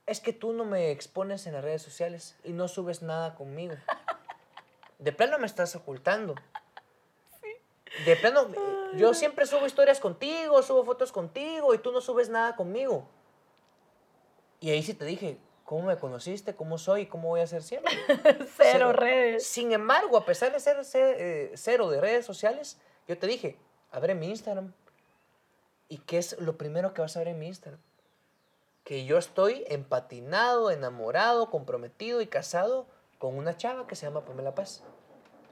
es 0.06 0.20
que 0.20 0.34
tú 0.34 0.54
no 0.54 0.66
me 0.66 0.92
expones 0.92 1.48
en 1.48 1.54
las 1.54 1.64
redes 1.64 1.82
sociales 1.82 2.36
y 2.44 2.52
no 2.52 2.68
subes 2.68 3.02
nada 3.02 3.36
conmigo. 3.36 3.76
De 5.00 5.12
plano 5.12 5.40
me 5.40 5.46
estás 5.46 5.76
ocultando. 5.76 6.36
De 8.06 8.16
plano, 8.16 8.48
yo 8.96 9.14
siempre 9.14 9.46
subo 9.46 9.66
historias 9.66 10.00
contigo, 10.00 10.62
subo 10.62 10.84
fotos 10.84 11.12
contigo 11.12 11.74
y 11.74 11.78
tú 11.78 11.92
no 11.92 12.02
subes 12.02 12.30
nada 12.30 12.56
conmigo. 12.56 13.08
Y 14.60 14.70
ahí 14.70 14.84
sí 14.84 14.94
te 14.94 15.06
dije, 15.06 15.38
¿cómo 15.66 15.88
me 15.88 15.98
conociste? 15.98 16.56
¿Cómo 16.56 16.78
soy? 16.78 17.08
¿Cómo 17.08 17.28
voy 17.28 17.42
a 17.42 17.48
ser 17.48 17.62
siempre? 17.64 17.94
Cero, 18.08 18.46
Cero. 18.56 18.94
redes. 18.94 19.46
Sin 19.46 19.74
embargo, 19.74 20.16
a 20.18 20.26
pesar 20.26 20.54
de 20.54 20.60
ser, 20.62 20.78
eh, 20.94 21.52
cero 21.56 21.90
de 21.90 22.00
redes 22.00 22.26
sociales, 22.26 22.78
yo 23.08 23.18
te 23.18 23.28
dije, 23.28 23.58
abre 23.92 24.16
mi 24.16 24.30
Instagram. 24.30 24.72
¿Y 25.90 25.98
qué 26.00 26.18
es 26.18 26.40
lo 26.40 26.58
primero 26.58 26.94
que 26.94 27.02
vas 27.02 27.16
a 27.16 27.20
ver 27.20 27.28
en 27.30 27.40
mi 27.40 27.48
Instagram? 27.48 27.80
Que 28.84 29.06
yo 29.06 29.18
estoy 29.18 29.64
empatinado, 29.68 30.72
enamorado, 30.72 31.50
comprometido 31.50 32.22
y 32.22 32.28
casado 32.28 32.88
con 33.20 33.36
una 33.38 33.58
chava 33.58 33.88
que 33.88 33.96
se 33.96 34.06
llama 34.06 34.26
Pamela 34.26 34.54
Paz. 34.56 34.84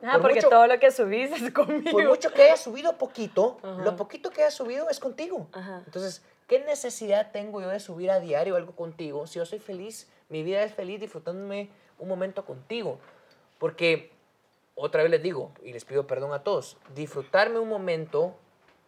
Ah, 0.03 0.13
Por 0.13 0.21
porque 0.23 0.35
mucho- 0.35 0.49
todo 0.49 0.67
lo 0.67 0.79
que 0.79 0.91
subís 0.91 1.31
es 1.31 1.51
conmigo. 1.53 1.91
Por 1.91 2.07
mucho 2.07 2.31
que 2.33 2.43
haya 2.43 2.57
subido 2.57 2.97
poquito, 2.97 3.57
Ajá. 3.63 3.81
lo 3.83 3.95
poquito 3.95 4.31
que 4.31 4.41
haya 4.41 4.51
subido 4.51 4.89
es 4.89 4.99
contigo. 4.99 5.47
Ajá. 5.53 5.81
Entonces, 5.85 6.21
¿qué 6.47 6.59
necesidad 6.59 7.31
tengo 7.31 7.61
yo 7.61 7.69
de 7.69 7.79
subir 7.79 8.11
a 8.11 8.19
diario 8.19 8.55
algo 8.55 8.75
contigo 8.75 9.27
si 9.27 9.39
yo 9.39 9.45
soy 9.45 9.59
feliz? 9.59 10.09
Mi 10.29 10.43
vida 10.43 10.63
es 10.63 10.73
feliz 10.73 10.99
disfrutándome 10.99 11.69
un 11.99 12.07
momento 12.07 12.45
contigo. 12.45 12.99
Porque, 13.59 14.11
otra 14.75 15.03
vez 15.03 15.11
les 15.11 15.21
digo, 15.21 15.51
y 15.63 15.73
les 15.73 15.85
pido 15.85 16.07
perdón 16.07 16.33
a 16.33 16.43
todos, 16.43 16.77
disfrutarme 16.95 17.59
un 17.59 17.69
momento 17.69 18.35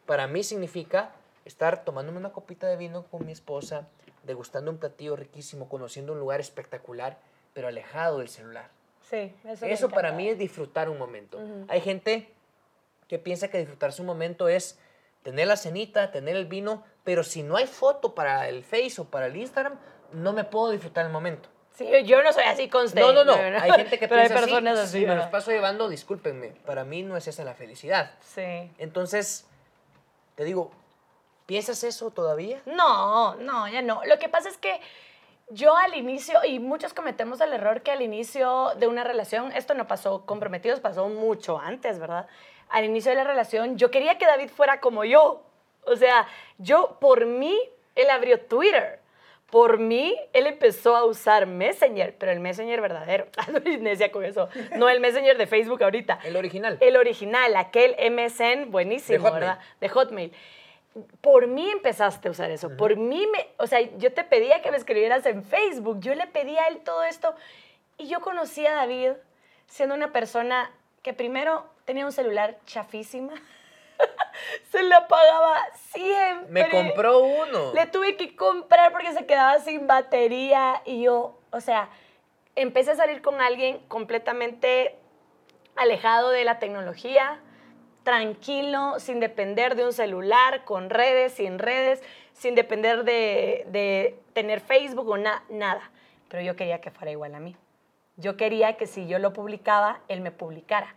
para 0.05 0.27
mí 0.27 0.43
significa 0.43 1.11
estar 1.45 1.83
tomándome 1.83 2.17
una 2.17 2.31
copita 2.31 2.67
de 2.67 2.77
vino 2.77 3.05
con 3.05 3.25
mi 3.25 3.31
esposa, 3.31 3.87
degustando 4.23 4.71
un 4.71 4.77
platillo 4.77 5.15
riquísimo, 5.15 5.69
conociendo 5.69 6.13
un 6.13 6.19
lugar 6.19 6.39
espectacular, 6.39 7.17
pero 7.53 7.67
alejado 7.67 8.19
del 8.19 8.29
celular. 8.29 8.69
Sí, 9.09 9.33
eso, 9.43 9.65
Eso 9.65 9.89
para 9.89 10.11
mí 10.11 10.27
es 10.27 10.37
disfrutar 10.37 10.89
un 10.89 10.97
momento. 10.97 11.39
Hay 11.67 11.81
gente 11.81 12.29
que 13.07 13.19
piensa 13.19 13.49
que 13.49 13.59
disfrutarse 13.59 14.01
un 14.01 14.07
momento 14.07 14.47
es 14.47 14.79
tener 15.25 15.47
la 15.47 15.57
cenita, 15.57 16.11
tener 16.11 16.35
el 16.35 16.45
vino, 16.45 16.83
pero 17.03 17.23
si 17.23 17.41
no 17.41 17.57
hay 17.57 17.65
foto 17.65 18.13
para 18.13 18.47
el 18.47 18.63
Face 18.63 19.01
o 19.01 19.05
para 19.05 19.25
el 19.25 19.35
Instagram, 19.35 19.79
no 20.11 20.33
me 20.33 20.43
puedo 20.43 20.69
disfrutar 20.69 21.03
el 21.03 21.11
momento. 21.11 21.49
Sí, 21.71 21.89
yo 22.05 22.21
no 22.21 22.31
soy 22.31 22.43
así 22.43 22.69
conste. 22.69 23.01
No, 23.01 23.11
no, 23.11 23.25
no. 23.25 23.33
Hay 23.33 23.71
gente 23.71 23.97
que 23.97 24.07
Pero 24.07 24.21
hay 24.21 24.27
piensa 24.27 24.45
personas 24.45 24.77
así. 24.77 24.87
así. 24.87 24.99
Si 24.99 25.05
me 25.07 25.15
los 25.15 25.25
paso 25.25 25.49
llevando, 25.49 25.89
discúlpenme. 25.89 26.49
Para 26.63 26.83
mí 26.83 27.01
no 27.01 27.17
es 27.17 27.27
esa 27.27 27.43
la 27.43 27.55
felicidad. 27.55 28.11
Sí. 28.21 28.71
Entonces, 28.77 29.47
te 30.35 30.43
digo, 30.43 30.71
¿piensas 31.47 31.83
eso 31.83 32.11
todavía? 32.11 32.61
No, 32.67 33.33
no, 33.35 33.67
ya 33.67 33.81
no. 33.81 34.05
Lo 34.05 34.19
que 34.19 34.29
pasa 34.29 34.47
es 34.47 34.59
que 34.59 34.79
yo 35.49 35.75
al 35.75 35.95
inicio, 35.95 36.39
y 36.45 36.59
muchos 36.59 36.93
cometemos 36.93 37.41
el 37.41 37.51
error 37.51 37.81
que 37.81 37.89
al 37.89 38.03
inicio 38.03 38.73
de 38.77 38.85
una 38.85 39.03
relación, 39.03 39.51
esto 39.53 39.73
no 39.73 39.87
pasó 39.87 40.23
comprometidos, 40.27 40.79
pasó 40.81 41.09
mucho 41.09 41.59
antes, 41.59 41.97
¿verdad? 41.97 42.27
Al 42.69 42.85
inicio 42.85 43.11
de 43.11 43.17
la 43.17 43.23
relación, 43.23 43.77
yo 43.77 43.91
quería 43.91 44.17
que 44.17 44.25
David 44.25 44.49
fuera 44.49 44.79
como 44.79 45.03
yo. 45.05 45.43
O 45.85 45.95
sea, 45.95 46.27
yo 46.57 46.97
por 46.99 47.25
mí, 47.25 47.57
él 47.95 48.09
abrió 48.09 48.39
Twitter. 48.41 48.99
Por 49.49 49.77
mí, 49.77 50.17
él 50.33 50.47
empezó 50.47 50.95
a 50.95 51.05
usar 51.05 51.45
Messenger, 51.45 52.15
pero 52.17 52.31
el 52.31 52.39
Messenger 52.39 52.81
verdadero. 52.81 53.27
Ah, 53.37 53.47
no, 53.51 53.59
necia 53.59 54.11
con 54.11 54.25
eso. 54.25 54.49
No 54.75 54.89
el 54.89 54.99
Messenger 54.99 55.37
de 55.37 55.47
Facebook 55.47 55.83
ahorita. 55.83 56.19
El 56.25 56.35
original. 56.35 56.77
El 56.81 56.97
original, 56.97 57.55
aquel 57.55 57.95
MSN 58.11 58.71
buenísimo, 58.71 59.17
De 59.17 59.23
Hotmail. 59.23 59.39
¿verdad? 59.39 59.59
De 59.79 59.89
Hotmail. 59.89 60.33
Por 61.21 61.47
mí 61.47 61.69
empezaste 61.69 62.27
a 62.27 62.31
usar 62.31 62.49
eso. 62.51 62.75
Por 62.75 62.95
mí, 62.95 63.27
me, 63.27 63.49
o 63.57 63.67
sea, 63.67 63.81
yo 63.97 64.13
te 64.13 64.23
pedía 64.23 64.61
que 64.61 64.71
me 64.71 64.77
escribieras 64.77 65.25
en 65.25 65.43
Facebook. 65.43 65.99
Yo 65.99 66.15
le 66.15 66.25
pedía 66.27 66.63
a 66.63 66.67
él 66.69 66.79
todo 66.79 67.03
esto. 67.03 67.35
Y 67.97 68.07
yo 68.07 68.21
conocí 68.21 68.65
a 68.65 68.73
David 68.73 69.11
siendo 69.67 69.93
una 69.93 70.11
persona 70.11 70.71
que 71.01 71.13
primero 71.13 71.65
tenía 71.85 72.05
un 72.05 72.11
celular 72.11 72.57
chafísima. 72.65 73.33
se 74.71 74.83
le 74.83 74.93
apagaba 74.93 75.57
siempre. 75.91 76.47
Me 76.49 76.69
compró 76.69 77.19
uno. 77.19 77.73
Le 77.73 77.85
tuve 77.87 78.17
que 78.17 78.35
comprar 78.35 78.91
porque 78.91 79.13
se 79.13 79.25
quedaba 79.25 79.59
sin 79.59 79.87
batería 79.87 80.81
y 80.85 81.03
yo, 81.03 81.39
o 81.51 81.61
sea, 81.61 81.89
empecé 82.55 82.91
a 82.91 82.95
salir 82.95 83.21
con 83.21 83.39
alguien 83.41 83.79
completamente 83.87 84.95
alejado 85.75 86.29
de 86.29 86.43
la 86.43 86.59
tecnología, 86.59 87.39
tranquilo, 88.03 88.99
sin 88.99 89.19
depender 89.19 89.75
de 89.75 89.85
un 89.85 89.93
celular, 89.93 90.63
con 90.63 90.89
redes, 90.89 91.33
sin 91.33 91.59
redes, 91.59 92.03
sin 92.33 92.55
depender 92.55 93.03
de, 93.03 93.65
de 93.69 94.19
tener 94.33 94.59
Facebook 94.61 95.07
o 95.09 95.17
na- 95.17 95.43
nada. 95.49 95.89
Pero 96.29 96.43
yo 96.43 96.55
quería 96.55 96.81
que 96.81 96.91
fuera 96.91 97.11
igual 97.11 97.33
a 97.35 97.39
mí. 97.39 97.55
Yo 98.17 98.37
quería 98.37 98.77
que 98.77 98.87
si 98.87 99.07
yo 99.07 99.19
lo 99.19 99.33
publicaba, 99.33 99.99
él 100.07 100.21
me 100.21 100.31
publicara. 100.31 100.95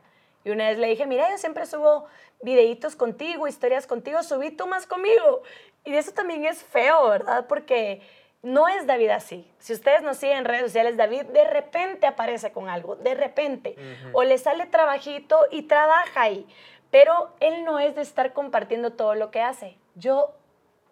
Y 0.49 0.51
una 0.51 0.69
vez 0.69 0.79
le 0.79 0.87
dije, 0.87 1.05
mira, 1.05 1.29
yo 1.31 1.37
siempre 1.37 1.67
subo 1.67 2.07
videitos 2.41 2.97
contigo, 2.97 3.47
historias 3.47 3.87
contigo, 3.87 4.23
subí 4.23 4.51
tú 4.51 4.67
más 4.67 4.87
conmigo. 4.87 5.43
Y 5.85 5.95
eso 5.95 6.13
también 6.13 6.47
es 6.47 6.63
feo, 6.63 7.07
¿verdad? 7.11 7.47
Porque 7.47 8.01
no 8.41 8.67
es 8.67 8.87
David 8.87 9.11
así. 9.11 9.47
Si 9.59 9.75
ustedes 9.75 10.01
nos 10.01 10.17
siguen 10.17 10.39
en 10.39 10.45
redes 10.47 10.63
sociales, 10.63 10.97
David 10.97 11.25
de 11.25 11.45
repente 11.45 12.07
aparece 12.07 12.51
con 12.51 12.71
algo, 12.71 12.97
de 12.97 13.15
repente. 13.15 13.77
O 14.15 14.25
le 14.25 14.39
sale 14.39 14.65
trabajito 14.65 15.39
y 15.51 15.65
trabaja 15.65 16.23
ahí. 16.23 16.47
Pero 16.91 17.31
él 17.41 17.65
no 17.65 17.79
es 17.79 17.95
de 17.95 18.01
estar 18.01 18.33
compartiendo 18.33 18.95
todo 18.95 19.15
lo 19.15 19.31
que 19.31 19.43
hace. 19.43 19.77
Yo 19.97 20.33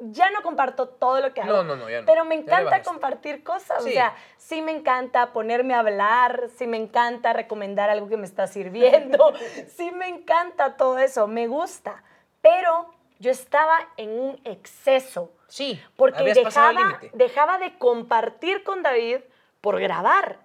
ya 0.00 0.30
no 0.30 0.42
comparto 0.42 0.88
todo 0.88 1.20
lo 1.20 1.32
que 1.32 1.40
hago. 1.40 1.52
No, 1.52 1.64
no, 1.64 1.76
no, 1.76 1.88
ya 1.88 2.00
no. 2.00 2.06
Pero 2.06 2.24
me 2.24 2.34
encanta 2.34 2.82
compartir 2.82 3.42
cosas. 3.42 3.82
Sí. 3.82 3.90
O 3.90 3.92
sea, 3.92 4.14
sí 4.36 4.62
me 4.62 4.72
encanta 4.72 5.32
ponerme 5.32 5.74
a 5.74 5.80
hablar, 5.80 6.48
sí 6.56 6.66
me 6.66 6.76
encanta 6.76 7.32
recomendar 7.32 7.90
algo 7.90 8.08
que 8.08 8.16
me 8.16 8.26
está 8.26 8.46
sirviendo, 8.46 9.32
sí 9.68 9.90
me 9.92 10.08
encanta 10.08 10.76
todo 10.76 10.98
eso, 10.98 11.26
me 11.26 11.46
gusta. 11.46 12.02
Pero 12.42 12.94
yo 13.18 13.30
estaba 13.30 13.76
en 13.96 14.10
un 14.10 14.40
exceso 14.44 15.32
Sí, 15.48 15.80
porque 15.96 16.34
dejaba, 16.34 17.00
dejaba 17.12 17.58
de 17.58 17.78
compartir 17.78 18.62
con 18.64 18.82
David 18.82 19.18
por 19.60 19.80
grabar. 19.80 20.38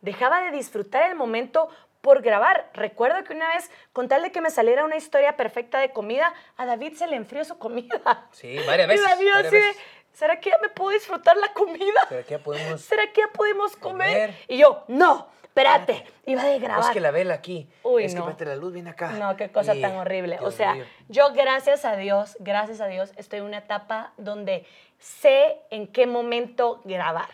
Dejaba 0.00 0.40
de 0.40 0.50
disfrutar 0.52 1.10
el 1.10 1.16
momento 1.16 1.68
por 2.06 2.22
grabar. 2.22 2.70
Recuerdo 2.72 3.24
que 3.24 3.32
una 3.34 3.48
vez, 3.48 3.68
con 3.92 4.06
tal 4.06 4.22
de 4.22 4.30
que 4.30 4.40
me 4.40 4.50
saliera 4.50 4.84
una 4.84 4.94
historia 4.96 5.36
perfecta 5.36 5.80
de 5.80 5.90
comida, 5.90 6.32
a 6.56 6.64
David 6.64 6.92
se 6.94 7.08
le 7.08 7.16
enfrió 7.16 7.44
su 7.44 7.58
comida. 7.58 8.28
Sí, 8.30 8.56
varias 8.64 8.86
Y 8.86 8.90
veces. 8.92 9.04
David 9.10 9.26
varias 9.32 9.46
así 9.48 9.56
veces. 9.56 9.76
¿será 10.12 10.38
que 10.38 10.50
ya 10.50 10.58
me 10.62 10.68
puedo 10.68 10.90
disfrutar 10.90 11.36
la 11.36 11.52
comida? 11.52 12.00
¿Será 12.08 12.22
que 12.22 12.30
ya 12.30 12.38
podemos...? 12.38 12.80
¿Será 12.80 13.12
que 13.12 13.22
ya 13.22 13.26
podemos 13.32 13.76
comer? 13.76 14.12
Comer. 14.30 14.34
Y 14.46 14.56
yo, 14.58 14.84
no, 14.86 15.26
espérate, 15.42 16.04
iba 16.26 16.44
de 16.44 16.60
grabar. 16.60 16.84
Es 16.84 16.90
que 16.90 17.00
la 17.00 17.10
vela 17.10 17.34
aquí. 17.34 17.68
Uy, 17.82 18.04
es 18.04 18.12
que 18.14 18.20
no. 18.20 18.28
espérate, 18.28 18.44
la 18.46 18.54
luz 18.56 18.72
viene 18.72 18.90
acá. 18.90 19.10
No, 19.10 19.34
qué 19.36 19.50
cosa 19.50 19.74
Y- 19.74 19.80
tan 19.82 19.96
horrible. 19.96 20.38
o 20.42 20.52
sea, 20.52 20.76
yo 21.08 21.32
gracias 21.32 21.84
a 21.84 21.96
Dios, 21.96 22.36
gracias 22.38 22.80
a 22.80 22.86
Dios, 22.86 23.12
estoy 23.16 23.40
en 23.40 23.46
una 23.46 23.58
etapa 23.58 24.12
donde 24.16 24.64
sé 25.00 25.60
en 25.70 25.88
qué 25.88 26.06
momento 26.06 26.82
grabar. 26.84 27.28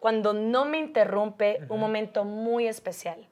Cuando 0.00 0.32
no 0.32 0.64
me 0.64 0.78
interrumpe 0.78 1.60
un 1.68 1.78
momento 1.78 2.24
muy 2.24 2.66
especial. 2.66 3.28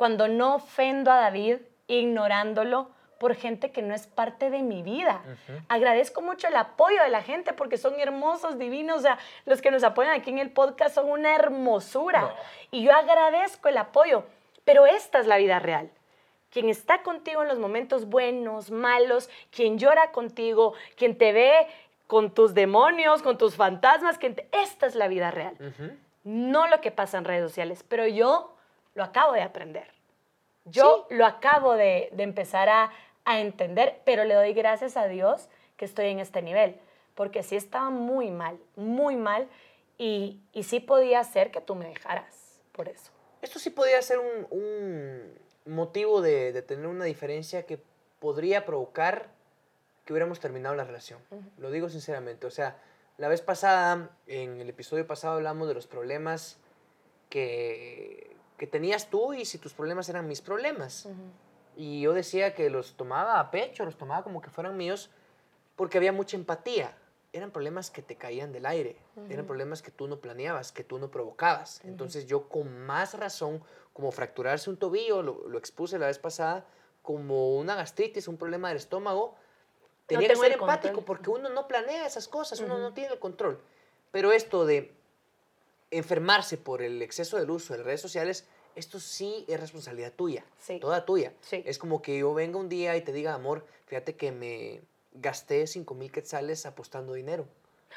Cuando 0.00 0.28
no 0.28 0.54
ofendo 0.54 1.12
a 1.12 1.20
David 1.20 1.58
ignorándolo 1.86 2.88
por 3.18 3.34
gente 3.34 3.70
que 3.70 3.82
no 3.82 3.94
es 3.94 4.06
parte 4.06 4.48
de 4.48 4.62
mi 4.62 4.82
vida. 4.82 5.20
Agradezco 5.68 6.22
mucho 6.22 6.48
el 6.48 6.56
apoyo 6.56 7.02
de 7.02 7.10
la 7.10 7.20
gente 7.20 7.52
porque 7.52 7.76
son 7.76 8.00
hermosos, 8.00 8.58
divinos, 8.58 9.00
o 9.00 9.02
sea, 9.02 9.18
los 9.44 9.60
que 9.60 9.70
nos 9.70 9.84
apoyan 9.84 10.14
aquí 10.14 10.30
en 10.30 10.38
el 10.38 10.52
podcast 10.52 10.94
son 10.94 11.10
una 11.10 11.34
hermosura. 11.34 12.34
Y 12.70 12.82
yo 12.82 12.94
agradezco 12.94 13.68
el 13.68 13.76
apoyo, 13.76 14.24
pero 14.64 14.86
esta 14.86 15.18
es 15.18 15.26
la 15.26 15.36
vida 15.36 15.58
real. 15.58 15.90
Quien 16.48 16.70
está 16.70 17.02
contigo 17.02 17.42
en 17.42 17.48
los 17.48 17.58
momentos 17.58 18.06
buenos, 18.06 18.70
malos, 18.70 19.28
quien 19.50 19.78
llora 19.78 20.12
contigo, 20.12 20.72
quien 20.96 21.18
te 21.18 21.34
ve 21.34 21.66
con 22.06 22.32
tus 22.32 22.54
demonios, 22.54 23.20
con 23.20 23.36
tus 23.36 23.54
fantasmas, 23.54 24.16
que 24.16 24.48
esta 24.52 24.86
es 24.86 24.94
la 24.94 25.08
vida 25.08 25.30
real. 25.30 25.58
No 26.24 26.68
lo 26.68 26.80
que 26.80 26.90
pasa 26.90 27.18
en 27.18 27.26
redes 27.26 27.42
sociales, 27.50 27.84
pero 27.86 28.06
yo 28.06 28.56
lo 28.94 29.04
acabo 29.04 29.32
de 29.32 29.42
aprender. 29.42 29.88
Yo 30.64 31.06
lo 31.10 31.26
acabo 31.26 31.74
de, 31.74 32.10
de 32.12 32.22
empezar 32.22 32.68
a, 32.68 32.92
a 33.24 33.40
entender, 33.40 34.00
pero 34.04 34.24
le 34.24 34.34
doy 34.34 34.52
gracias 34.52 34.96
a 34.96 35.06
Dios 35.06 35.48
que 35.76 35.84
estoy 35.84 36.06
en 36.06 36.20
este 36.20 36.42
nivel, 36.42 36.76
porque 37.14 37.42
sí 37.42 37.56
estaba 37.56 37.90
muy 37.90 38.30
mal, 38.30 38.58
muy 38.76 39.16
mal, 39.16 39.48
y, 39.98 40.40
y 40.52 40.62
sí 40.62 40.80
podía 40.80 41.22
ser 41.24 41.50
que 41.50 41.60
tú 41.60 41.74
me 41.74 41.86
dejaras 41.88 42.58
por 42.72 42.88
eso. 42.88 43.10
Esto 43.42 43.58
sí 43.58 43.70
podía 43.70 44.00
ser 44.02 44.18
un, 44.18 44.46
un 44.50 45.74
motivo 45.74 46.22
de, 46.22 46.52
de, 46.52 46.62
tener 46.62 46.86
una 46.86 47.04
diferencia 47.04 47.64
que 47.64 47.82
podría 48.18 48.64
provocar 48.64 49.28
que 50.04 50.12
hubiéramos 50.12 50.40
terminado 50.40 50.74
la 50.74 50.84
relación. 50.84 51.20
Lo 51.58 51.70
digo 51.70 51.88
sinceramente, 51.88 52.46
o 52.46 52.50
sea, 52.50 52.78
la 53.18 53.28
vez 53.28 53.42
pasada, 53.42 54.10
en 54.26 54.60
el 54.60 54.70
episodio 54.70 55.06
pasado 55.06 55.34
hablamos 55.34 55.68
de 55.68 55.74
los 55.74 55.86
problemas 55.86 56.58
que, 57.28 58.29
que 58.60 58.66
tenías 58.66 59.08
tú 59.08 59.32
y 59.32 59.46
si 59.46 59.56
tus 59.56 59.72
problemas 59.72 60.10
eran 60.10 60.28
mis 60.28 60.42
problemas. 60.42 61.08
Y 61.76 62.02
yo 62.02 62.12
decía 62.12 62.54
que 62.54 62.68
los 62.68 62.92
tomaba 62.92 63.40
a 63.40 63.50
pecho, 63.50 63.86
los 63.86 63.96
tomaba 63.96 64.22
como 64.22 64.42
que 64.42 64.50
fueran 64.50 64.76
míos, 64.76 65.08
porque 65.76 65.96
había 65.96 66.12
mucha 66.12 66.36
empatía. 66.36 66.94
Eran 67.32 67.52
problemas 67.52 67.90
que 67.90 68.02
te 68.02 68.16
caían 68.16 68.52
del 68.52 68.66
aire, 68.66 68.98
eran 69.30 69.46
problemas 69.46 69.80
que 69.80 69.90
tú 69.90 70.08
no 70.08 70.20
planeabas, 70.20 70.72
que 70.72 70.84
tú 70.84 70.98
no 70.98 71.10
provocabas. 71.10 71.80
Entonces 71.84 72.26
yo 72.26 72.50
con 72.50 72.84
más 72.84 73.14
razón, 73.14 73.62
como 73.94 74.12
fracturarse 74.12 74.68
un 74.68 74.76
tobillo, 74.76 75.22
lo, 75.22 75.48
lo, 75.48 75.56
expuse 75.56 75.98
la 75.98 76.08
vez 76.08 76.18
pasada, 76.18 76.66
como 77.00 77.56
una 77.56 77.74
gastritis, 77.76 78.28
un 78.28 78.36
problema 78.36 78.68
del 78.68 78.76
estómago, 78.76 79.36
tenía 80.04 80.28
no 80.28 80.34
que 80.34 80.38
ser 80.38 80.52
empático 80.52 80.96
control. 80.96 81.04
porque 81.06 81.30
uno 81.30 81.48
no 81.48 81.66
planea 81.66 82.04
esas 82.04 82.28
cosas, 82.28 82.60
uno 82.60 82.76
no 82.76 82.92
tiene 82.92 83.14
el 83.14 83.18
control. 83.18 83.58
Pero 84.10 84.32
esto 84.32 84.66
de 84.66 84.99
enfermarse 85.90 86.56
por 86.56 86.82
el 86.82 87.02
exceso 87.02 87.36
del 87.36 87.50
uso 87.50 87.76
de 87.76 87.82
redes 87.82 88.00
sociales, 88.00 88.46
esto 88.76 89.00
sí 89.00 89.44
es 89.48 89.58
responsabilidad 89.58 90.12
tuya, 90.12 90.44
sí. 90.58 90.78
toda 90.80 91.04
tuya. 91.04 91.32
Sí. 91.40 91.62
Es 91.66 91.78
como 91.78 92.02
que 92.02 92.18
yo 92.18 92.32
venga 92.34 92.58
un 92.58 92.68
día 92.68 92.96
y 92.96 93.02
te 93.02 93.12
diga, 93.12 93.34
amor, 93.34 93.66
fíjate 93.86 94.14
que 94.14 94.32
me 94.32 94.80
gasté 95.12 95.66
5 95.66 95.94
mil 95.94 96.12
quetzales 96.12 96.66
apostando 96.66 97.14
dinero. 97.14 97.46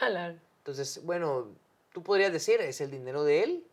Hello. 0.02 0.36
Entonces, 0.60 1.04
bueno, 1.04 1.50
tú 1.94 2.02
podrías 2.04 2.34
decir, 2.34 2.60
es 2.62 2.82
el 2.82 2.90
dinero 2.90 3.24
de 3.24 3.44
él, 3.44 3.68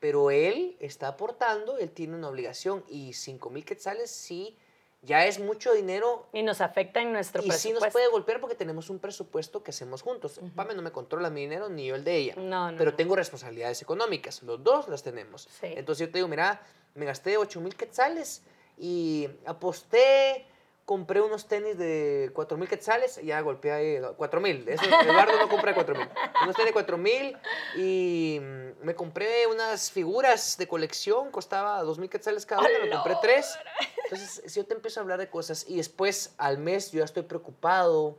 pero 0.00 0.30
él 0.30 0.76
está 0.80 1.08
aportando, 1.08 1.78
él 1.78 1.90
tiene 1.90 2.16
una 2.16 2.28
obligación 2.28 2.84
y 2.88 3.12
5 3.12 3.50
mil 3.50 3.64
quetzales 3.64 4.10
sí 4.10 4.56
ya 5.02 5.24
es 5.26 5.38
mucho 5.38 5.72
dinero. 5.72 6.26
Y 6.32 6.42
nos 6.42 6.60
afecta 6.60 7.00
en 7.00 7.12
nuestro 7.12 7.42
y 7.42 7.46
presupuesto. 7.48 7.68
Y 7.68 7.72
sí 7.72 7.84
nos 7.84 7.92
puede 7.92 8.08
golpear 8.08 8.40
porque 8.40 8.54
tenemos 8.54 8.90
un 8.90 8.98
presupuesto 8.98 9.62
que 9.62 9.70
hacemos 9.70 10.02
juntos. 10.02 10.38
Uh 10.38 10.46
-huh. 10.46 10.54
Pame 10.54 10.74
no 10.74 10.82
me 10.82 10.92
controla 10.92 11.30
mi 11.30 11.42
dinero 11.42 11.68
ni 11.68 11.86
yo 11.86 11.94
el 11.94 12.04
de 12.04 12.16
ella. 12.16 12.34
No, 12.36 12.70
no, 12.70 12.78
pero 12.78 12.90
no. 12.90 12.96
tengo 12.96 13.16
responsabilidades 13.16 13.80
económicas. 13.82 14.42
Los 14.42 14.62
dos 14.62 14.88
las 14.88 15.02
tenemos. 15.02 15.48
Sí. 15.60 15.66
Entonces 15.76 16.06
yo 16.06 16.12
te 16.12 16.18
digo, 16.18 16.28
mira, 16.28 16.60
me 16.94 17.06
gasté 17.06 17.36
8 17.36 17.60
mil 17.60 17.74
quetzales 17.74 18.42
y 18.76 19.28
aposté, 19.46 20.46
compré 20.90 21.20
unos 21.20 21.46
tenis 21.46 21.78
de 21.78 22.32
4 22.34 22.58
mil 22.58 22.68
quetzales. 22.68 23.20
Ya 23.22 23.40
golpeé 23.42 23.70
ahí 23.70 24.00
4 24.16 24.40
mil. 24.40 24.68
Eduardo 24.68 25.38
no 25.38 25.48
compra 25.48 25.72
4 25.72 25.94
mil. 25.94 26.08
Unos 26.42 26.56
tenis 26.56 26.70
de 26.70 26.72
4 26.72 26.98
mil 26.98 27.38
y 27.76 28.40
me 28.82 28.96
compré 28.96 29.46
unas 29.46 29.92
figuras 29.92 30.56
de 30.58 30.66
colección. 30.66 31.30
Costaba 31.30 31.80
2 31.84 32.00
mil 32.00 32.10
quetzales 32.10 32.44
cada 32.44 32.62
una. 32.62 32.70
Me 32.86 32.90
compré 32.90 33.14
tres. 33.22 33.56
Entonces, 34.02 34.42
si 34.44 34.58
yo 34.58 34.66
te 34.66 34.74
empiezo 34.74 34.98
a 34.98 35.02
hablar 35.04 35.20
de 35.20 35.30
cosas 35.30 35.64
y 35.68 35.76
después 35.76 36.34
al 36.38 36.58
mes 36.58 36.90
yo 36.90 36.98
ya 36.98 37.04
estoy 37.04 37.22
preocupado, 37.22 38.18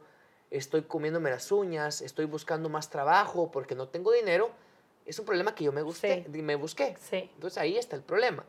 estoy 0.50 0.84
comiéndome 0.84 1.30
las 1.30 1.52
uñas, 1.52 2.00
estoy 2.02 2.24
buscando 2.24 2.70
más 2.70 2.90
trabajo 2.90 3.52
porque 3.52 3.76
no 3.76 3.90
tengo 3.90 4.14
dinero, 4.14 4.50
es 5.06 5.20
un 5.20 5.26
problema 5.26 5.54
que 5.54 5.66
yo 5.66 5.74
me, 5.74 5.82
gusté, 5.82 6.24
Sí. 6.32 6.42
me 6.42 6.56
busqué. 6.56 6.96
Sí. 7.10 7.30
Entonces 7.34 7.58
ahí 7.58 7.78
está 7.78 7.98
el 7.98 8.02
problema. 8.02 8.46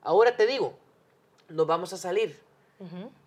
Ahora 0.00 0.36
te 0.36 0.46
digo, 0.46 0.78
nos 1.48 1.66
vamos 1.66 1.92
a 1.92 1.96
salir 1.96 2.38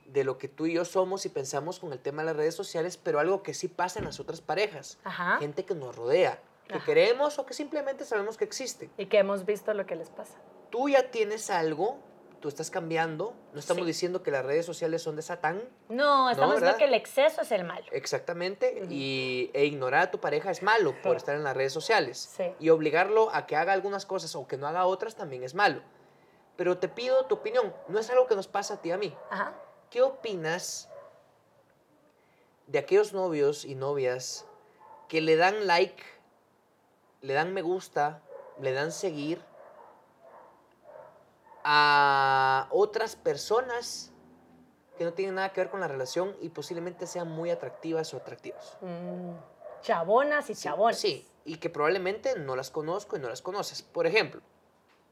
De 0.06 0.24
lo 0.24 0.38
que 0.38 0.48
tú 0.48 0.66
y 0.68 0.74
yo 0.74 0.86
somos 0.86 1.26
y 1.26 1.30
pensamos 1.30 1.80
con 1.80 1.92
el 1.92 2.00
tema 2.00 2.22
de 2.22 2.28
las 2.28 2.36
redes 2.38 2.56
sociales, 2.56 2.98
pero 2.98 3.20
algo 3.20 3.44
que 3.44 3.54
sí 3.54 3.68
pasa 3.68 4.00
en 4.00 4.06
las 4.06 4.20
otras 4.20 4.40
parejas. 4.42 4.98
Ajá. 5.04 5.38
Gente 5.40 5.66
que 5.66 5.76
nos 5.76 5.96
rodea, 5.96 6.40
que 6.68 6.76
Ajá. 6.76 6.86
queremos 6.86 7.40
o 7.40 7.46
que 7.46 7.54
simplemente 7.54 8.06
sabemos 8.06 8.38
que 8.38 8.46
existe. 8.46 8.90
Y 8.98 9.08
que 9.08 9.18
hemos 9.20 9.46
visto 9.46 9.74
lo 9.74 9.86
que 9.86 9.96
les 9.96 10.10
pasa. 10.10 10.38
Tú 10.70 10.88
ya 10.90 11.12
tienes 11.12 11.50
algo, 11.50 11.98
tú 12.40 12.48
estás 12.50 12.70
cambiando, 12.70 13.34
no 13.54 13.60
estamos 13.60 13.82
Sí. 13.84 13.88
diciendo 13.88 14.22
que 14.24 14.32
las 14.32 14.46
redes 14.46 14.66
sociales 14.66 15.02
son 15.02 15.16
de 15.16 15.24
Satán, 15.24 15.62
No, 15.90 16.30
estamos 16.30 16.56
diciendo 16.56 16.78
que 16.78 16.86
el 16.86 16.94
exceso 16.94 17.42
es 17.42 17.52
el 17.52 17.64
malo. 17.64 17.86
Exactamente, 17.92 18.86
y, 18.90 19.50
e 19.54 19.66
ignorar 19.66 20.04
a 20.04 20.12
tu 20.12 20.20
pareja 20.20 20.52
es 20.52 20.62
malo 20.62 20.94
por 21.02 21.14
Sí. 21.14 21.18
estar 21.18 21.36
en 21.36 21.44
las 21.44 21.56
redes 21.58 21.74
sociales. 21.74 22.30
Sí. 22.38 22.44
Y 22.60 22.70
obligarlo 22.70 23.30
a 23.34 23.46
que 23.48 23.56
haga 23.56 23.74
algunas 23.74 24.06
cosas 24.06 24.36
o 24.36 24.48
que 24.48 24.56
no 24.58 24.68
haga 24.68 24.86
otras 24.86 25.16
también 25.16 25.44
es 25.44 25.56
malo. 25.56 25.82
Pero 26.58 26.80
te 26.80 26.89
pido 26.89 27.26
tu 27.26 27.36
opinión, 27.36 27.74
no 27.88 28.00
es 28.00 28.10
algo 28.10 28.28
que 28.28 28.36
nos 28.36 28.48
pasa 28.48 28.76
a 28.76 28.82
ti 28.82 28.91
a 28.91 28.98
mí. 28.98 29.15
Ajá. 29.30 29.54
¿Qué 29.89 30.02
opinas 30.02 30.89
de 32.65 32.80
aquellos 32.80 33.13
novios 33.13 33.63
y 33.63 33.76
novias 33.76 34.46
que 35.08 35.22
le 35.22 35.38
dan 35.38 35.67
like, 35.67 36.04
le 37.22 37.34
dan 37.34 37.54
me 37.54 37.62
gusta, 37.62 38.22
le 38.60 38.74
dan 38.74 38.91
seguir 38.91 39.41
a 41.63 42.67
otras 42.72 43.15
personas 43.15 44.12
que 44.98 45.04
no 45.04 45.13
tienen 45.13 45.36
nada 45.36 45.54
que 45.54 45.62
ver 45.62 45.70
con 45.70 45.80
la 45.80 45.88
relación 45.88 46.36
y 46.41 46.50
posiblemente 46.50 47.08
sean 47.08 47.30
muy 47.30 47.52
atractivas 47.52 48.13
o 48.13 48.17
atractivos? 48.17 48.78
Mm, 48.82 49.34
chabonas 49.82 50.50
y 50.50 50.56
chabones. 50.56 51.00
Sí, 51.00 51.28
y 51.46 51.58
que 51.58 51.70
probablemente 51.70 52.38
no 52.38 52.56
las 52.56 52.72
conozco 52.72 53.15
y 53.15 53.20
no 53.20 53.30
las 53.30 53.41
conoces. 53.41 53.82
Por 53.84 54.08
ejemplo, 54.08 54.41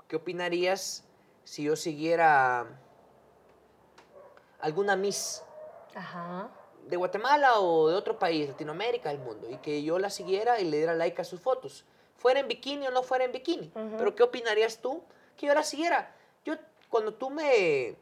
¿qué 0.07 0.15
opinarías 0.15 1.05
si 1.45 1.63
yo 1.63 1.75
siguiera 1.77 2.65
alguna 4.59 4.95
Miss 4.95 5.43
Ajá. 5.93 6.49
de 6.87 6.97
Guatemala 6.97 7.59
o 7.59 7.87
de 7.89 7.95
otro 7.95 8.19
país, 8.19 8.49
Latinoamérica, 8.49 9.09
del 9.09 9.19
mundo, 9.19 9.49
y 9.49 9.57
que 9.57 9.81
yo 9.83 9.97
la 9.99 10.09
siguiera 10.09 10.59
y 10.59 10.65
le 10.65 10.77
diera 10.77 10.93
like 10.93 11.21
a 11.21 11.23
sus 11.23 11.39
fotos? 11.39 11.85
Fuera 12.17 12.39
en 12.39 12.47
bikini 12.47 12.87
o 12.87 12.91
no 12.91 13.03
fuera 13.03 13.25
en 13.25 13.31
bikini. 13.31 13.71
Pero 13.97 14.15
¿qué 14.15 14.23
opinarías 14.23 14.79
tú 14.79 15.03
que 15.37 15.47
yo 15.47 15.53
la 15.53 15.63
siguiera? 15.63 16.13
Yo, 16.43 16.55
cuando 16.89 17.13
tú 17.13 17.29
me, 17.29 17.95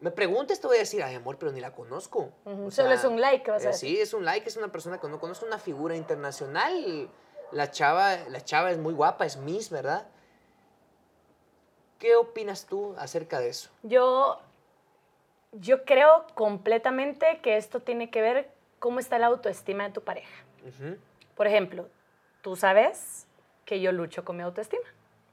me 0.00 0.10
preguntes, 0.10 0.60
te 0.60 0.66
voy 0.66 0.76
a 0.76 0.80
decir, 0.80 1.02
ay, 1.02 1.14
amor, 1.16 1.36
pero 1.38 1.52
ni 1.52 1.60
la 1.60 1.74
conozco. 1.74 2.30
Ujú, 2.44 2.66
O 2.66 2.70
Solo 2.70 2.88
sea, 2.88 2.94
es 2.94 3.04
un 3.04 3.20
like, 3.20 3.50
vas 3.50 3.62
a 3.62 3.64
eh, 3.64 3.72
decir. 3.72 3.90
sí, 3.96 4.00
es 4.00 4.14
un 4.14 4.24
like, 4.24 4.48
es 4.48 4.56
una 4.56 4.72
persona 4.72 4.98
que 4.98 5.08
no 5.08 5.18
conozco, 5.20 5.44
una 5.44 5.58
figura 5.58 5.96
internacional. 5.96 7.10
La 7.50 7.70
chava, 7.70 8.16
la 8.28 8.42
chava 8.42 8.70
es 8.70 8.78
muy 8.78 8.94
guapa, 8.94 9.26
es 9.26 9.36
Miss, 9.36 9.68
¿verdad? 9.68 10.06
¿Qué 12.02 12.16
opinas 12.16 12.66
tú 12.66 12.96
acerca 12.98 13.38
de 13.38 13.50
eso? 13.50 13.70
Yo, 13.84 14.40
yo 15.52 15.84
creo 15.84 16.26
completamente 16.34 17.38
que 17.44 17.56
esto 17.56 17.78
tiene 17.78 18.10
que 18.10 18.20
ver 18.20 18.50
cómo 18.80 18.98
está 18.98 19.20
la 19.20 19.26
autoestima 19.28 19.84
de 19.84 19.90
tu 19.90 20.00
pareja. 20.00 20.34
Ujú, 20.66 20.96
Por 21.36 21.46
ejemplo, 21.46 21.88
tú 22.42 22.56
sabes 22.56 23.28
que 23.64 23.80
yo 23.80 23.92
lucho 23.92 24.24
con 24.24 24.36
mi 24.36 24.42
autoestima, 24.42 24.82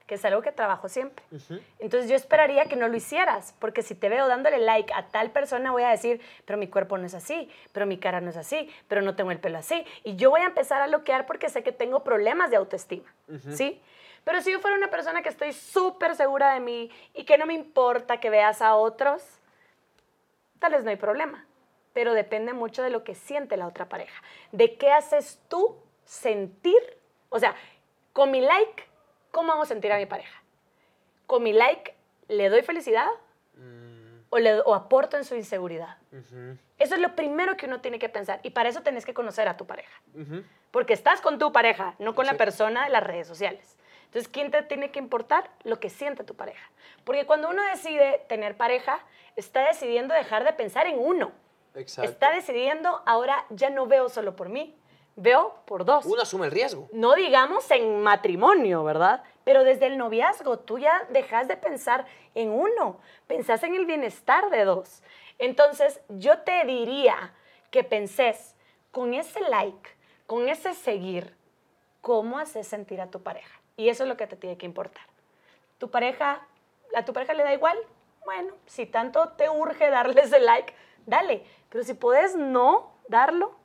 que 0.05 0.13
es 0.13 0.25
algo 0.25 0.43
que 0.43 0.51
trabajo 0.51 0.89
siempre. 0.89 1.25
ujú. 1.31 1.59
Entonces 1.79 2.07
yo 2.07 2.15
esperaría 2.15 2.65
que 2.65 2.75
no 2.75 2.87
lo 2.87 2.95
hicieras, 2.95 3.55
porque 3.57 3.81
si 3.81 3.95
te 3.95 4.07
veo 4.07 4.27
dándole 4.27 4.59
like 4.59 4.93
a 4.93 5.07
tal 5.07 5.31
persona 5.31 5.71
voy 5.71 5.81
a 5.81 5.89
decir, 5.89 6.21
pero 6.45 6.59
mi 6.59 6.67
cuerpo 6.67 6.99
no 6.99 7.07
es 7.07 7.15
así, 7.15 7.49
pero 7.71 7.87
mi 7.87 7.97
cara 7.97 8.21
no 8.21 8.29
es 8.29 8.37
así, 8.37 8.69
pero 8.87 9.01
no 9.01 9.15
tengo 9.15 9.31
el 9.31 9.39
pelo 9.39 9.57
así. 9.57 9.83
Y 10.03 10.17
yo 10.17 10.29
voy 10.29 10.41
a 10.41 10.45
empezar 10.45 10.83
a 10.83 10.87
bloquear 10.87 11.25
porque 11.25 11.49
sé 11.49 11.63
que 11.63 11.71
tengo 11.71 12.03
problemas 12.03 12.51
de 12.51 12.57
autoestima, 12.57 13.11
Ujú. 13.27 13.53
¿sí? 13.53 13.81
Pero 14.29 14.43
si 14.43 14.51
yo 14.51 14.59
fuera 14.59 14.77
una 14.77 14.91
persona 14.91 15.23
que 15.23 15.29
estoy 15.29 15.53
súper 15.53 16.15
segura 16.15 16.53
de 16.53 16.59
mí 16.59 16.91
y 17.15 17.23
que 17.23 17.39
no 17.39 17.47
me 17.47 17.55
importa 17.55 18.19
que 18.19 18.29
veas 18.29 18.61
a 18.61 18.75
otros, 18.75 19.23
tal 20.59 20.73
vez 20.73 20.83
no 20.83 20.91
hay 20.91 20.97
problema. 20.97 21.47
Pero 21.93 22.13
depende 22.13 22.53
mucho 22.53 22.83
de 22.83 22.91
lo 22.91 23.03
que 23.03 23.15
siente 23.15 23.57
la 23.57 23.65
otra 23.65 23.89
pareja. 23.89 24.21
De 24.51 24.77
qué 24.77 24.91
haces 24.91 25.39
tú 25.47 25.75
sentir. 26.05 26.77
O 27.29 27.39
sea, 27.39 27.55
con 28.13 28.29
mi 28.29 28.39
like, 28.39 28.83
¿cómo 29.31 29.51
hago 29.51 29.65
sentir 29.65 29.91
a 29.91 29.97
mi 29.97 30.05
pareja? 30.05 30.43
Con 31.25 31.41
mi 31.41 31.51
like, 31.51 31.95
¿le 32.27 32.49
doy 32.49 32.61
felicidad 32.61 33.07
Mm, 33.55 34.25
o, 34.29 34.37
le, 34.37 34.59
o 34.61 34.75
aporto 34.75 35.17
en 35.17 35.25
su 35.25 35.33
inseguridad? 35.35 35.97
ujú, 36.11 36.55
Eso 36.77 36.93
es 36.93 37.01
lo 37.01 37.15
primero 37.15 37.57
que 37.57 37.65
uno 37.65 37.81
tiene 37.81 37.97
que 37.97 38.09
pensar. 38.09 38.39
Y 38.43 38.51
para 38.51 38.69
eso 38.69 38.83
tenés 38.83 39.05
que 39.07 39.15
conocer 39.15 39.47
a 39.47 39.57
tu 39.57 39.65
pareja. 39.65 39.99
ujú. 40.13 40.43
Porque 40.69 40.93
estás 40.93 41.19
con 41.19 41.39
tu 41.39 41.51
pareja, 41.51 41.95
no 41.97 42.13
con 42.13 42.27
la 42.27 42.33
Sí. 42.33 42.37
persona 42.37 42.83
de 42.83 42.91
las 42.91 43.01
redes 43.03 43.27
sociales. 43.27 43.75
Entonces, 44.09 44.27
¿quién 44.27 44.49
te 44.49 44.63
tiene 44.63 44.89
que 44.89 44.97
importar? 44.97 45.51
Lo 45.63 45.79
que 45.79 45.91
siente 45.91 46.23
tu 46.23 46.33
pareja. 46.33 46.71
Porque 47.03 47.27
cuando 47.27 47.47
uno 47.47 47.61
decide 47.63 48.25
tener 48.27 48.57
pareja, 48.57 49.05
está 49.35 49.67
decidiendo 49.67 50.15
dejar 50.15 50.43
de 50.43 50.53
pensar 50.53 50.87
en 50.87 50.97
uno. 50.97 51.31
Exacto. 51.75 52.09
Está 52.09 52.31
decidiendo, 52.31 53.03
ahora 53.05 53.45
ya 53.51 53.69
no 53.69 53.85
veo 53.85 54.09
solo 54.09 54.35
por 54.35 54.49
mí, 54.49 54.75
veo 55.15 55.53
por 55.65 55.85
dos. 55.85 56.05
Uno 56.05 56.23
asume 56.23 56.47
el 56.47 56.51
riesgo. 56.51 56.89
No 56.91 57.13
digamos 57.13 57.69
en 57.69 58.01
matrimonio, 58.01 58.83
¿verdad? 58.83 59.23
Pero 59.43 59.63
desde 59.63 59.85
el 59.85 59.99
noviazgo 59.99 60.57
tú 60.57 60.79
ya 60.79 61.05
dejas 61.09 61.47
de 61.47 61.55
pensar 61.55 62.07
en 62.33 62.49
uno, 62.49 62.99
pensás 63.27 63.61
en 63.61 63.75
el 63.75 63.85
bienestar 63.85 64.49
de 64.49 64.65
dos. 64.65 65.03
Entonces 65.37 66.01
yo 66.09 66.39
te 66.39 66.65
diría 66.65 67.33
que 67.69 67.83
pensés 67.83 68.55
con 68.89 69.13
ese 69.13 69.39
like, 69.41 69.89
con 70.25 70.49
ese 70.49 70.73
seguir, 70.73 71.35
cómo 72.01 72.39
haces 72.39 72.67
sentir 72.67 73.01
a 73.01 73.11
tu 73.11 73.21
pareja. 73.21 73.58
Y 73.79 73.87
eso 73.87 74.03
es 74.03 74.09
lo 74.09 74.17
que 74.17 74.27
te 74.27 74.35
tiene 74.35 74.57
que 74.57 74.65
importar. 74.65 75.05
Tu 75.77 75.89
pareja, 75.89 76.45
a 76.93 77.05
tu 77.05 77.13
pareja 77.13 77.33
le 77.33 77.43
da 77.43 77.53
igual, 77.53 77.77
bueno, 78.25 78.53
si 78.65 78.85
tanto 78.85 79.29
te 79.29 79.49
urge 79.49 79.89
darle 79.89 80.19
ese 80.19 80.41
like, 80.41 80.73
dale. 81.05 81.45
Pero 81.69 81.85
si 81.85 81.93
puedes 81.93 82.35
no 82.35 82.91
darlo, 83.07 83.55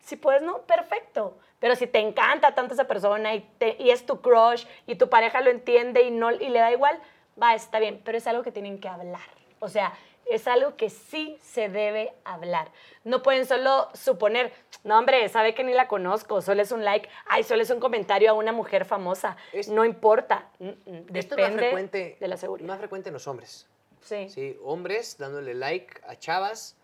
si 0.00 0.16
puedes 0.16 0.42
no, 0.42 0.58
perfecto. 0.58 1.38
Pero 1.60 1.76
si 1.76 1.86
te 1.86 1.98
encanta 1.98 2.54
tanto 2.54 2.74
esa 2.74 2.84
persona 2.84 3.34
y, 3.34 3.50
y 3.78 3.88
es 3.88 4.04
tu 4.04 4.20
crush 4.20 4.66
y 4.86 4.96
tu 4.96 5.08
pareja 5.08 5.40
lo 5.40 5.48
entiende 5.48 6.02
y, 6.02 6.10
no, 6.10 6.30
y 6.30 6.50
le 6.50 6.58
da 6.58 6.70
igual, 6.70 7.00
va, 7.42 7.54
está 7.54 7.78
bien. 7.78 8.02
Pero 8.04 8.18
es 8.18 8.26
algo 8.26 8.42
que 8.42 8.52
tienen 8.52 8.78
que 8.78 8.88
hablar. 8.88 9.30
O 9.60 9.70
sea, 9.70 9.94
es 10.30 10.46
algo 10.46 10.76
que 10.76 10.90
sí 10.90 11.38
se 11.42 11.68
debe 11.68 12.12
hablar. 12.24 12.70
No 13.04 13.22
pueden 13.22 13.46
solo 13.46 13.88
suponer, 13.94 14.52
no 14.84 14.98
hombre, 14.98 15.28
sabe 15.28 15.54
que 15.54 15.64
ni 15.64 15.72
la 15.72 15.88
conozco, 15.88 16.42
solo 16.42 16.62
es 16.62 16.70
un 16.72 16.84
like, 16.84 17.08
ay, 17.26 17.42
solo 17.44 17.62
es 17.62 17.70
un 17.70 17.80
comentario 17.80 18.30
a 18.30 18.34
una 18.34 18.52
mujer 18.52 18.84
famosa. 18.84 19.36
Es- 19.52 19.68
no 19.68 19.84
importa. 19.84 20.50
Mm, 20.58 20.68
mm, 20.68 20.70
Esto 20.86 20.90
es 21.14 21.14
más 21.14 21.20
Depende 21.36 21.58
frecuente, 21.58 22.16
de 22.20 22.28
la 22.28 22.36
seguridad. 22.36 22.68
más 22.68 22.78
frecuente 22.78 23.08
en 23.08 23.14
los 23.14 23.26
hombres. 23.26 23.66
Sí. 24.02 24.28
Sí, 24.28 24.58
hombres 24.62 25.16
dándole 25.18 25.54
like 25.54 26.00
a 26.06 26.16
chavas. 26.16 26.76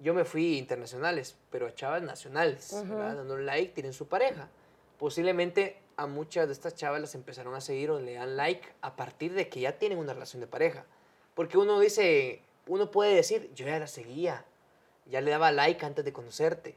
Yo 0.00 0.14
me 0.14 0.24
fui 0.24 0.58
internacionales, 0.58 1.36
pero 1.50 1.66
a 1.66 1.74
chavas 1.74 2.02
nacionales, 2.02 2.72
¿verdad? 2.88 3.16
Dando 3.16 3.34
un 3.34 3.44
like, 3.46 3.72
tienen 3.74 3.92
su 3.92 4.06
pareja. 4.08 4.48
Posiblemente 4.98 5.80
a 5.96 6.06
muchas 6.06 6.46
de 6.46 6.52
estas 6.52 6.74
chavas 6.74 7.00
las 7.00 7.14
empezaron 7.14 7.54
a 7.54 7.60
seguir 7.60 7.90
o 7.90 7.98
le 8.00 8.14
dan 8.14 8.36
like 8.36 8.66
a 8.82 8.94
partir 8.96 9.32
de 9.34 9.48
que 9.48 9.60
ya 9.60 9.72
tienen 9.72 9.98
una 9.98 10.12
relación 10.14 10.40
de 10.40 10.46
pareja. 10.46 10.84
Porque 11.34 11.58
uno 11.58 11.78
dice, 11.80 12.42
uno 12.68 12.90
puede 12.90 13.14
decir, 13.14 13.50
yo 13.54 13.66
ya 13.66 13.78
la 13.78 13.86
seguía, 13.86 14.44
ya 15.06 15.20
le 15.20 15.30
daba 15.30 15.50
like 15.50 15.84
antes 15.84 16.04
de 16.04 16.12
conocerte. 16.12 16.76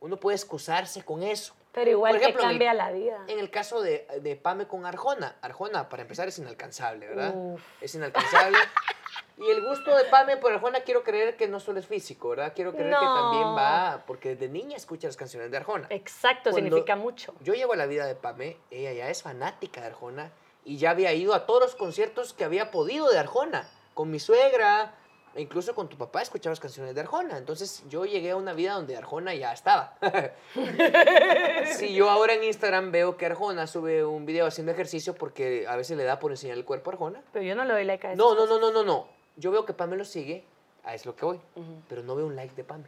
Uno 0.00 0.18
puede 0.18 0.36
excusarse 0.36 1.04
con 1.04 1.22
eso. 1.22 1.54
Pero 1.72 1.90
igual 1.90 2.12
Por 2.12 2.22
ejemplo, 2.22 2.40
que 2.40 2.46
en 2.46 2.50
cambia 2.52 2.74
la 2.74 2.90
vida. 2.90 3.24
En 3.28 3.38
el 3.38 3.50
caso 3.50 3.82
de, 3.82 4.06
de 4.22 4.36
Pame 4.36 4.66
con 4.66 4.86
Arjona, 4.86 5.36
Arjona, 5.42 5.88
para 5.88 6.02
empezar, 6.02 6.28
es 6.28 6.38
inalcanzable, 6.38 7.06
¿verdad? 7.06 7.32
Uf. 7.34 7.60
Es 7.80 7.94
inalcanzable. 7.94 8.56
y 9.38 9.50
el 9.50 9.62
gusto 9.62 9.94
de 9.94 10.04
Pame 10.04 10.38
por 10.38 10.52
Arjona, 10.52 10.80
quiero 10.80 11.02
creer 11.02 11.36
que 11.36 11.48
no 11.48 11.60
solo 11.60 11.78
es 11.78 11.86
físico, 11.86 12.30
¿verdad? 12.30 12.52
Quiero 12.54 12.72
creer 12.72 12.94
que 12.94 13.04
también 13.04 13.48
va, 13.48 14.04
porque 14.06 14.30
desde 14.30 14.48
niña 14.48 14.76
escucha 14.76 15.06
las 15.06 15.16
canciones 15.16 15.50
de 15.50 15.56
Arjona. 15.58 15.86
Exacto, 15.90 16.50
Cuando 16.50 16.68
significa 16.68 16.96
mucho. 16.96 17.34
Yo 17.40 17.52
llego 17.52 17.74
a 17.74 17.76
la 17.76 17.86
vida 17.86 18.06
de 18.06 18.14
Pame, 18.14 18.56
ella 18.70 18.92
ya 18.92 19.10
es 19.10 19.22
fanática 19.22 19.82
de 19.82 19.88
Arjona 19.88 20.30
y 20.64 20.78
ya 20.78 20.90
había 20.90 21.12
ido 21.12 21.34
a 21.34 21.46
todos 21.46 21.60
los 21.60 21.76
conciertos 21.76 22.32
que 22.32 22.44
había 22.44 22.70
podido 22.70 23.10
de 23.10 23.18
Arjona, 23.18 23.68
con 23.92 24.10
mi 24.10 24.18
suegra, 24.18 24.94
incluso 25.36 25.74
con 25.74 25.88
tu 25.88 25.96
papá 25.96 26.22
escuchaba 26.22 26.52
las 26.52 26.60
canciones 26.60 26.94
de 26.94 27.00
Arjona. 27.00 27.38
Entonces 27.38 27.84
yo 27.88 28.04
llegué 28.04 28.30
a 28.30 28.36
una 28.36 28.52
vida 28.52 28.74
donde 28.74 28.96
Arjona 28.96 29.34
ya 29.34 29.52
estaba. 29.52 29.96
si 31.76 31.94
yo 31.94 32.10
ahora 32.10 32.34
en 32.34 32.44
Instagram 32.44 32.92
veo 32.92 33.16
que 33.16 33.26
Arjona 33.26 33.66
sube 33.66 34.04
un 34.04 34.26
video 34.26 34.46
haciendo 34.46 34.72
ejercicio 34.72 35.14
porque 35.14 35.66
a 35.68 35.76
veces 35.76 35.96
le 35.96 36.04
da 36.04 36.18
por 36.18 36.30
enseñar 36.30 36.56
el 36.56 36.64
cuerpo 36.64 36.90
a 36.90 36.94
Arjona. 36.94 37.22
Pero 37.32 37.44
yo 37.44 37.54
no 37.54 37.64
le 37.64 37.72
doy 37.72 37.84
like 37.84 38.06
a 38.06 38.12
eso. 38.12 38.22
No, 38.22 38.34
no, 38.34 38.46
no, 38.46 38.58
no, 38.58 38.72
no, 38.72 38.82
no. 38.82 39.08
Yo 39.36 39.50
veo 39.50 39.66
que 39.66 39.72
Pame 39.72 39.96
lo 39.96 40.04
sigue, 40.04 40.44
a 40.84 40.94
es 40.94 41.04
lo 41.04 41.14
que 41.14 41.24
voy, 41.24 41.40
pero 41.88 42.02
no 42.02 42.16
veo 42.16 42.26
un 42.26 42.36
like 42.36 42.54
de 42.54 42.64
Pame. 42.64 42.84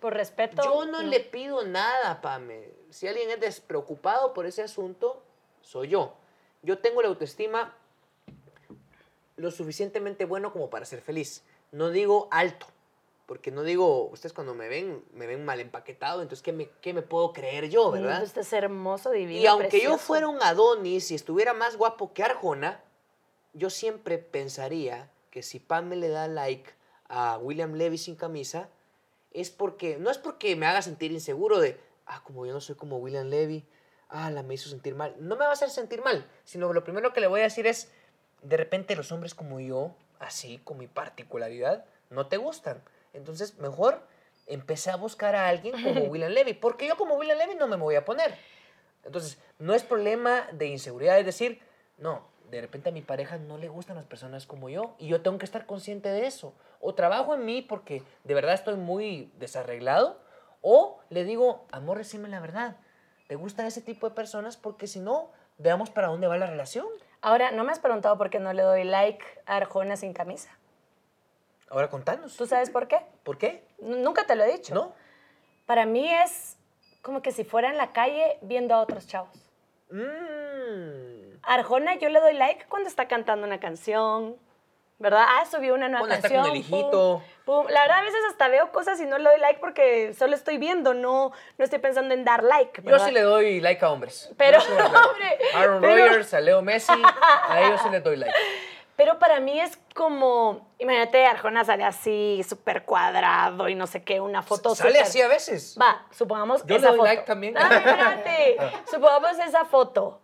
Por 0.00 0.14
respeto. 0.14 0.62
Yo 0.64 0.84
no 0.86 1.02
le 1.02 1.20
pido 1.20 1.64
nada, 1.64 2.20
Pame. 2.20 2.68
Si 2.90 3.06
alguien 3.06 3.30
es 3.30 3.40
despreocupado 3.40 4.34
por 4.34 4.46
ese 4.46 4.62
asunto, 4.62 5.22
soy 5.60 5.88
yo. 5.88 6.14
Yo 6.62 6.78
tengo 6.78 7.02
la 7.02 7.08
autoestima 7.08 7.74
lo 9.36 9.50
suficientemente 9.50 10.24
bueno 10.24 10.52
como 10.52 10.70
para 10.70 10.84
ser 10.84 11.00
feliz. 11.00 11.42
No 11.72 11.90
digo 11.90 12.28
alto, 12.30 12.66
porque 13.26 13.50
no 13.50 13.62
digo, 13.62 14.08
ustedes 14.08 14.32
cuando 14.32 14.54
me 14.54 14.68
ven, 14.68 15.02
me 15.14 15.26
ven 15.26 15.44
mal 15.44 15.58
empaquetado, 15.58 16.22
entonces, 16.22 16.42
¿qué 16.42 16.52
me, 16.52 16.68
qué 16.80 16.92
me 16.92 17.02
puedo 17.02 17.32
creer 17.32 17.68
yo, 17.70 17.90
verdad? 17.90 18.22
Usted 18.22 18.42
es 18.42 18.52
hermoso, 18.52 19.10
divino. 19.10 19.40
Y 19.40 19.46
aunque 19.46 19.78
yo 19.78 19.90
precioso. 19.90 19.98
fuera 19.98 20.28
un 20.28 20.42
Adonis 20.42 21.10
y 21.10 21.14
estuviera 21.14 21.54
más 21.54 21.76
guapo 21.76 22.12
que 22.12 22.22
Arjona, 22.22 22.82
yo 23.54 23.70
siempre 23.70 24.18
pensaría 24.18 25.10
que 25.30 25.42
si 25.42 25.58
Pam 25.58 25.90
le 25.90 26.08
da 26.08 26.28
like 26.28 26.70
a 27.08 27.38
William 27.38 27.74
Levy 27.74 27.98
sin 27.98 28.16
camisa, 28.16 28.68
es 29.32 29.50
porque, 29.50 29.96
no 29.98 30.10
es 30.10 30.18
porque 30.18 30.56
me 30.56 30.66
haga 30.66 30.82
sentir 30.82 31.10
inseguro 31.12 31.58
de, 31.58 31.80
ah, 32.06 32.22
como 32.24 32.44
yo 32.46 32.52
no 32.52 32.60
soy 32.60 32.74
como 32.74 32.98
William 32.98 33.28
Levy, 33.28 33.64
ah, 34.08 34.30
la 34.30 34.42
me 34.42 34.54
hizo 34.54 34.68
sentir 34.68 34.94
mal. 34.94 35.16
No 35.18 35.36
me 35.36 35.44
va 35.44 35.50
a 35.50 35.54
hacer 35.54 35.70
sentir 35.70 36.02
mal, 36.02 36.28
sino 36.44 36.68
que 36.68 36.74
lo 36.74 36.84
primero 36.84 37.12
que 37.12 37.20
le 37.20 37.26
voy 37.26 37.40
a 37.40 37.44
decir 37.44 37.66
es, 37.66 37.90
de 38.42 38.56
repente 38.56 38.96
los 38.96 39.10
hombres 39.12 39.34
como 39.34 39.60
yo, 39.60 39.94
así, 40.22 40.58
con 40.58 40.78
mi 40.78 40.86
particularidad, 40.86 41.84
no 42.10 42.26
te 42.26 42.36
gustan. 42.36 42.82
Entonces, 43.12 43.58
mejor 43.58 44.00
empecé 44.46 44.90
a 44.90 44.96
buscar 44.96 45.34
a 45.34 45.48
alguien 45.48 45.80
como 45.82 46.02
William 46.02 46.32
Levy, 46.32 46.54
porque 46.54 46.86
yo 46.86 46.96
como 46.96 47.14
William 47.14 47.38
Levy 47.38 47.54
no 47.54 47.68
me 47.68 47.76
voy 47.76 47.94
a 47.94 48.04
poner. 48.04 48.36
Entonces, 49.04 49.38
no 49.58 49.74
es 49.74 49.82
problema 49.82 50.48
de 50.52 50.66
inseguridad, 50.66 51.18
es 51.18 51.26
decir, 51.26 51.60
no, 51.98 52.26
de 52.50 52.60
repente 52.60 52.90
a 52.90 52.92
mi 52.92 53.00
pareja 53.00 53.38
no 53.38 53.56
le 53.56 53.68
gustan 53.68 53.96
las 53.96 54.04
personas 54.04 54.46
como 54.46 54.68
yo 54.68 54.94
y 54.98 55.08
yo 55.08 55.22
tengo 55.22 55.38
que 55.38 55.46
estar 55.46 55.64
consciente 55.64 56.10
de 56.10 56.26
eso. 56.26 56.54
O 56.80 56.94
trabajo 56.94 57.34
en 57.34 57.44
mí 57.44 57.62
porque 57.62 58.02
de 58.24 58.34
verdad 58.34 58.54
estoy 58.54 58.76
muy 58.76 59.32
desarreglado, 59.38 60.20
o 60.60 61.00
le 61.10 61.24
digo, 61.24 61.66
amor, 61.72 61.98
decime 61.98 62.28
la 62.28 62.40
verdad, 62.40 62.76
¿te 63.26 63.36
gustan 63.36 63.66
ese 63.66 63.80
tipo 63.80 64.08
de 64.08 64.14
personas? 64.14 64.56
Porque 64.56 64.86
si 64.86 65.00
no, 65.00 65.30
veamos 65.58 65.90
para 65.90 66.08
dónde 66.08 66.26
va 66.26 66.36
la 66.36 66.46
relación. 66.46 66.86
Ahora, 67.22 67.52
¿no 67.52 67.62
me 67.62 67.70
has 67.70 67.78
preguntado 67.78 68.18
por 68.18 68.30
qué 68.30 68.40
no 68.40 68.52
le 68.52 68.62
doy 68.62 68.82
like 68.82 69.24
a 69.46 69.56
Arjona 69.56 69.96
sin 69.96 70.12
camisa? 70.12 70.50
Ahora 71.70 71.88
contanos. 71.88 72.36
¿Tú 72.36 72.46
sabes 72.46 72.68
por 72.68 72.88
qué? 72.88 72.98
¿Por 73.22 73.38
qué? 73.38 73.64
Nunca 73.80 74.26
te 74.26 74.34
lo 74.34 74.42
he 74.42 74.52
dicho. 74.52 74.74
¿No? 74.74 74.92
Para 75.64 75.86
mí 75.86 76.12
es 76.12 76.58
como 77.00 77.22
que 77.22 77.30
si 77.30 77.44
fuera 77.44 77.70
en 77.70 77.76
la 77.76 77.92
calle 77.92 78.38
viendo 78.42 78.74
a 78.74 78.80
otros 78.80 79.06
chavos. 79.06 79.30
Mm. 79.90 81.38
Arjona 81.42 81.94
yo 81.94 82.08
le 82.08 82.20
doy 82.20 82.34
like 82.34 82.66
cuando 82.66 82.88
está 82.88 83.06
cantando 83.06 83.46
una 83.46 83.60
canción, 83.60 84.36
¿verdad? 85.02 85.24
Ah, 85.28 85.44
subió 85.50 85.74
una 85.74 85.88
nueva 85.88 86.06
está 86.06 86.22
canción. 86.22 86.42
con 86.42 86.50
el 86.52 86.56
hijito. 86.58 87.22
pum. 87.44 87.66
La 87.68 87.82
verdad, 87.82 87.98
a 87.98 88.02
veces 88.02 88.20
hasta 88.30 88.48
veo 88.48 88.70
cosas 88.72 88.98
y 89.00 89.04
no 89.04 89.18
le 89.18 89.28
doy 89.28 89.40
like 89.40 89.60
porque 89.60 90.14
solo 90.14 90.34
estoy 90.34 90.56
viendo, 90.58 90.94
no, 90.94 91.32
no 91.58 91.64
estoy 91.64 91.80
pensando 91.80 92.14
en 92.14 92.24
dar 92.24 92.42
like. 92.44 92.80
Yo 92.84 92.98
sí 93.00 93.10
le 93.10 93.22
doy 93.22 93.60
like 93.60 93.84
a 93.84 93.90
hombres. 93.90 94.30
Pero, 94.38 94.58
doy 94.60 94.78
like. 94.78 94.96
hombre, 94.96 95.38
Aaron 95.54 95.80
pero- 95.80 96.06
Rodgers, 96.06 96.32
a 96.34 96.40
Leo 96.40 96.62
Messi, 96.62 96.92
a 97.48 97.60
ellos 97.62 97.80
sí 97.82 97.88
les 97.90 98.02
doy 98.02 98.16
like. 98.16 98.32
Pero 98.94 99.18
para 99.18 99.40
mí 99.40 99.58
es 99.58 99.78
como, 99.94 100.68
imagínate, 100.78 101.24
Arjona 101.26 101.64
sale 101.64 101.82
así, 101.82 102.44
súper 102.46 102.84
cuadrado 102.84 103.68
y 103.68 103.74
no 103.74 103.86
sé 103.86 104.04
qué, 104.04 104.20
una 104.20 104.42
foto 104.42 104.74
Sale 104.76 104.90
súper- 104.90 105.02
así 105.02 105.20
a 105.22 105.28
veces. 105.28 105.76
Va, 105.80 106.06
supongamos 106.10 106.60
Yo 106.66 106.74
le 106.74 106.76
esa 106.76 106.88
doy 106.88 106.96
foto. 106.98 107.08
like 107.08 107.22
también. 107.24 107.54
No, 107.54 107.60
espérate. 107.60 108.58
supongamos 108.90 109.38
esa 109.40 109.64
foto. 109.64 110.20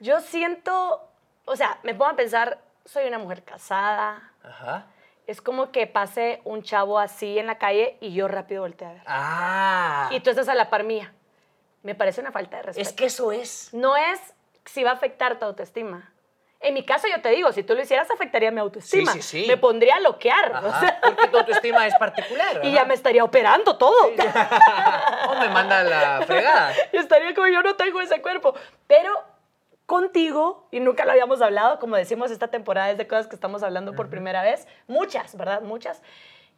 Yo 0.00 0.20
siento, 0.20 1.08
o 1.46 1.56
sea, 1.56 1.78
me 1.82 1.94
pongo 1.94 2.10
a 2.10 2.14
pensar, 2.16 2.58
soy 2.84 3.06
una 3.06 3.18
mujer 3.18 3.42
casada. 3.44 4.32
Ajá. 4.42 4.86
Es 5.26 5.40
como 5.40 5.70
que 5.70 5.86
pase 5.86 6.40
un 6.44 6.62
chavo 6.62 6.98
así 6.98 7.38
en 7.38 7.46
la 7.46 7.58
calle 7.58 7.96
y 8.00 8.12
yo 8.12 8.26
rápido 8.26 8.62
volteo 8.62 8.88
a 8.88 8.92
ver. 8.92 9.02
Ah. 9.06 10.08
Y 10.12 10.20
tú 10.20 10.30
estás 10.30 10.48
a 10.48 10.54
la 10.54 10.70
par 10.70 10.82
mía. 10.84 11.12
Me 11.82 11.94
parece 11.94 12.20
una 12.20 12.32
falta 12.32 12.56
de 12.58 12.62
respeto. 12.64 12.88
Es 12.88 12.94
que 12.94 13.06
eso 13.06 13.30
es. 13.32 13.72
No 13.72 13.96
es 13.96 14.20
si 14.64 14.82
va 14.82 14.90
a 14.90 14.94
afectar 14.94 15.38
tu 15.38 15.44
autoestima. 15.46 16.12
En 16.62 16.74
mi 16.74 16.84
caso, 16.84 17.08
yo 17.08 17.22
te 17.22 17.30
digo, 17.30 17.50
si 17.52 17.62
tú 17.62 17.74
lo 17.74 17.80
hicieras, 17.80 18.10
afectaría 18.10 18.50
mi 18.50 18.60
autoestima. 18.60 19.12
Sí, 19.12 19.22
sí, 19.22 19.42
sí. 19.42 19.48
Me 19.48 19.56
pondría 19.56 19.94
a 19.96 20.00
loquear. 20.00 20.52
o 20.52 20.56
Ajá, 20.56 20.80
sea, 20.80 21.00
porque 21.00 21.28
tu 21.28 21.38
autoestima 21.38 21.86
es 21.86 21.94
particular. 21.94 22.56
y 22.62 22.68
ajá. 22.68 22.76
ya 22.76 22.84
me 22.84 22.92
estaría 22.92 23.24
operando 23.24 23.78
todo. 23.78 23.94
o 25.28 25.34
me 25.38 25.48
manda 25.48 25.82
la 25.82 26.22
fregada. 26.26 26.74
Y 26.92 26.98
estaría 26.98 27.34
como 27.34 27.46
yo 27.46 27.62
no 27.62 27.76
tengo 27.76 28.00
ese 28.02 28.20
cuerpo. 28.20 28.52
Pero 28.86 29.10
contigo, 29.94 30.68
y 30.70 30.78
nunca 30.78 31.04
lo 31.04 31.10
habíamos 31.10 31.42
hablado, 31.42 31.80
como 31.80 31.96
decimos, 31.96 32.30
esta 32.30 32.46
temporada 32.46 32.92
es 32.92 32.96
de 32.96 33.08
cosas 33.08 33.26
que 33.26 33.34
estamos 33.34 33.64
hablando 33.64 33.92
por 33.92 34.08
primera 34.08 34.40
vez, 34.40 34.68
muchas, 34.86 35.36
¿verdad? 35.36 35.62
Muchas. 35.62 36.00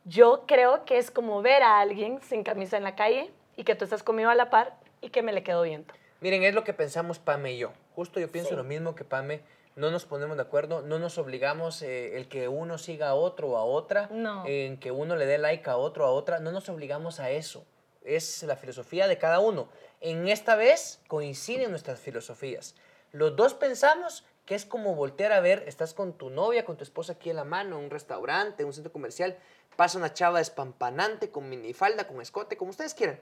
Yo 0.05 0.45
creo 0.47 0.85
que 0.85 0.99
es 0.99 1.11
como 1.11 1.41
ver 1.41 1.63
a 1.63 1.81
alguien 1.81 2.21
sin 2.21 2.43
camisa 2.45 2.77
en 2.77 2.83
la 2.85 2.95
calle 2.95 3.31
y 3.57 3.65
que 3.65 3.75
tú 3.75 3.85
estás 3.85 4.03
conmigo 4.03 4.29
a 4.29 4.35
la 4.35 4.51
par 4.51 4.75
y 5.01 5.09
que 5.09 5.23
me 5.23 5.33
le 5.33 5.43
quedo 5.43 5.63
viendo. 5.63 5.95
Miren, 6.21 6.43
es 6.43 6.55
lo 6.55 6.63
que 6.63 6.75
pensamos 6.75 7.19
Pame 7.19 7.55
y 7.55 7.59
yo. 7.59 7.73
Justo 7.97 8.21
yo 8.21 8.31
pienso 8.31 8.51
Sí. 8.51 8.57
lo 8.57 8.65
mismo 8.65 8.95
que 8.95 9.05
Pame. 9.05 9.41
No 9.77 9.91
nos 9.91 10.05
ponemos 10.05 10.37
de 10.37 10.43
acuerdo, 10.43 10.83
no 10.83 10.99
nos 10.99 11.17
obligamos 11.17 11.81
eh, 11.81 12.19
el 12.19 12.29
que 12.29 12.49
uno 12.49 12.77
siga 12.77 13.09
a 13.09 13.15
otro 13.15 13.49
o 13.53 13.57
a 13.57 13.65
otra, 13.65 14.09
No. 14.13 14.45
en 14.47 14.77
que 14.77 14.91
uno 14.91 15.17
le 15.17 15.25
dé 15.25 15.39
like 15.39 15.71
a 15.71 15.79
otro 15.79 16.05
o 16.05 16.09
a 16.09 16.11
otra, 16.11 16.39
no 16.39 16.53
nos 16.53 16.69
obligamos 16.69 17.19
a 17.19 17.31
eso. 17.31 17.65
Es 18.05 18.43
la 18.43 18.57
filosofía 18.57 19.09
de 19.09 19.17
cada 19.17 19.39
uno. 19.41 19.69
En 20.03 20.29
esta 20.29 20.55
vez 20.55 21.01
coinciden 21.09 21.71
nuestras 21.71 21.99
filosofías. 21.99 22.75
Los 23.13 23.37
dos 23.37 23.55
pensamos 23.55 24.25
que 24.47 24.55
es 24.55 24.65
como 24.67 24.95
voltear 24.95 25.33
a 25.33 25.41
ver, 25.41 25.65
estás 25.67 25.95
con 25.95 26.15
tu 26.15 26.31
novia, 26.31 26.65
con 26.65 26.77
tu 26.77 26.83
esposa 26.83 27.13
aquí 27.13 27.31
en 27.31 27.37
la 27.37 27.45
mano, 27.45 27.79
en 27.79 27.85
un 27.85 27.91
restaurante, 27.91 28.63
en 28.63 28.67
un 28.67 28.73
centro 28.73 28.93
comercial, 28.93 29.37
pasa 29.77 29.99
una 29.99 30.13
chava 30.13 30.39
despampanante 30.39 31.31
con 31.31 31.49
minifalda, 31.49 32.07
con 32.09 32.21
escote, 32.21 32.57
como 32.57 32.71
ustedes 32.71 32.95
quieran. 32.95 33.21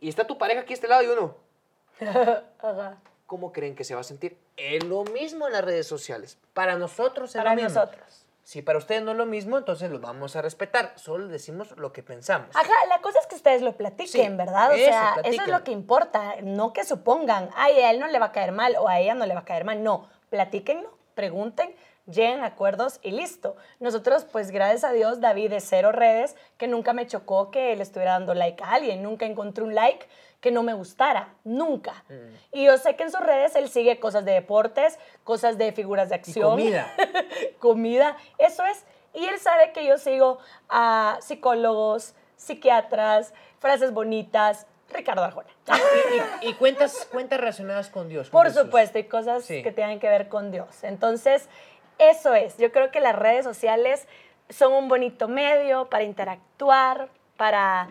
Y 0.00 0.08
está 0.08 0.26
tu 0.26 0.36
pareja 0.38 0.60
aquí 0.60 0.72
a 0.72 0.74
este 0.74 0.88
lado 0.88 1.02
y 1.02 1.06
uno, 1.06 1.36
Ajá. 2.60 2.98
¿cómo 3.26 3.52
creen 3.52 3.74
que 3.74 3.84
se 3.84 3.94
va 3.94 4.00
a 4.02 4.04
sentir? 4.04 4.36
Es 4.56 4.84
lo 4.84 5.04
mismo 5.04 5.46
en 5.46 5.52
las 5.54 5.64
redes 5.64 5.86
sociales. 5.86 6.38
Para 6.52 6.76
nosotros 6.76 7.30
es 7.30 7.36
Para 7.36 7.54
lo 7.54 7.62
mismo. 7.62 7.80
nosotros. 7.80 8.26
Si 8.48 8.62
para 8.62 8.78
ustedes 8.78 9.02
no 9.02 9.10
es 9.10 9.18
lo 9.18 9.26
mismo, 9.26 9.58
entonces 9.58 9.90
lo 9.90 10.00
vamos 10.00 10.34
a 10.34 10.40
respetar. 10.40 10.92
Solo 10.94 11.28
decimos 11.28 11.74
lo 11.76 11.92
que 11.92 12.02
pensamos. 12.02 12.48
Ajá, 12.56 12.72
la 12.88 13.02
cosa 13.02 13.18
es 13.18 13.26
que 13.26 13.34
ustedes 13.34 13.60
lo 13.60 13.76
platiquen, 13.76 14.30
Sí, 14.30 14.36
¿verdad? 14.38 14.70
O 14.70 14.72
eso, 14.72 14.86
sea, 14.86 15.16
eso 15.22 15.42
es 15.42 15.48
lo 15.48 15.62
que 15.64 15.70
importa. 15.70 16.36
No 16.42 16.72
que 16.72 16.82
supongan, 16.84 17.50
ay, 17.54 17.78
a 17.80 17.90
él 17.90 18.00
no 18.00 18.06
le 18.06 18.18
va 18.18 18.26
a 18.26 18.32
caer 18.32 18.52
mal 18.52 18.74
o 18.78 18.88
a 18.88 19.00
ella 19.00 19.12
no 19.12 19.26
le 19.26 19.34
va 19.34 19.40
a 19.40 19.44
caer 19.44 19.66
mal. 19.66 19.82
No, 19.82 20.08
platíquenlo, 20.30 20.96
pregunten, 21.14 21.74
lleguen 22.06 22.40
a 22.40 22.46
acuerdos 22.46 23.00
y 23.02 23.10
listo. 23.10 23.54
Nosotros, 23.80 24.24
pues 24.24 24.50
gracias 24.50 24.82
a 24.82 24.92
Dios, 24.92 25.20
David 25.20 25.50
de 25.50 25.60
cero 25.60 25.92
redes, 25.92 26.34
que 26.56 26.68
nunca 26.68 26.94
me 26.94 27.06
chocó 27.06 27.50
que 27.50 27.76
le 27.76 27.82
estuviera 27.82 28.12
dando 28.12 28.32
like 28.32 28.64
a 28.64 28.70
alguien. 28.72 29.02
Nunca 29.02 29.26
encontré 29.26 29.62
un 29.62 29.74
like 29.74 30.06
que 30.40 30.50
no 30.52 30.62
me 30.62 30.72
gustara, 30.74 31.34
nunca. 31.44 32.04
Mm. 32.08 32.34
Y 32.58 32.64
yo 32.66 32.78
sé 32.78 32.94
que 32.96 33.02
en 33.02 33.10
sus 33.10 33.20
redes 33.20 33.56
él 33.56 33.68
sigue 33.68 33.98
cosas 33.98 34.24
de 34.24 34.32
deportes, 34.32 34.98
cosas 35.24 35.58
de 35.58 35.72
figuras 35.72 36.08
de 36.10 36.16
Y 36.16 36.18
acción. 36.18 36.50
comida. 36.50 36.86
comida, 37.58 38.16
eso 38.38 38.64
es. 38.64 38.84
Y 39.14 39.24
él 39.26 39.38
sabe 39.38 39.72
que 39.72 39.84
yo 39.86 39.98
sigo 39.98 40.38
a 40.68 41.18
psicólogos, 41.20 42.14
psiquiatras, 42.36 43.32
frases 43.58 43.92
bonitas, 43.92 44.66
Ricardo 44.90 45.22
Arjona. 45.24 45.48
y, 46.42 46.46
y- 46.46 46.50
y 46.50 46.54
cuentas, 46.54 47.06
cuentas 47.10 47.38
relacionadas 47.40 47.88
con 47.90 48.08
Dios. 48.08 48.30
con 48.30 48.38
Por 48.38 48.46
Jesús. 48.46 48.62
supuesto, 48.62 48.98
y 48.98 49.04
cosas 49.04 49.44
Sí. 49.44 49.62
que 49.62 49.72
tengan 49.72 49.98
que 49.98 50.08
ver 50.08 50.28
con 50.28 50.50
Dios. 50.50 50.82
Entonces, 50.84 51.48
eso 51.98 52.34
es. 52.34 52.56
Yo 52.58 52.70
creo 52.72 52.90
que 52.90 53.00
las 53.00 53.14
redes 53.16 53.44
sociales 53.44 54.06
son 54.48 54.72
un 54.72 54.88
bonito 54.88 55.28
medio 55.28 55.90
para 55.90 56.04
interactuar, 56.04 57.08
para 57.36 57.88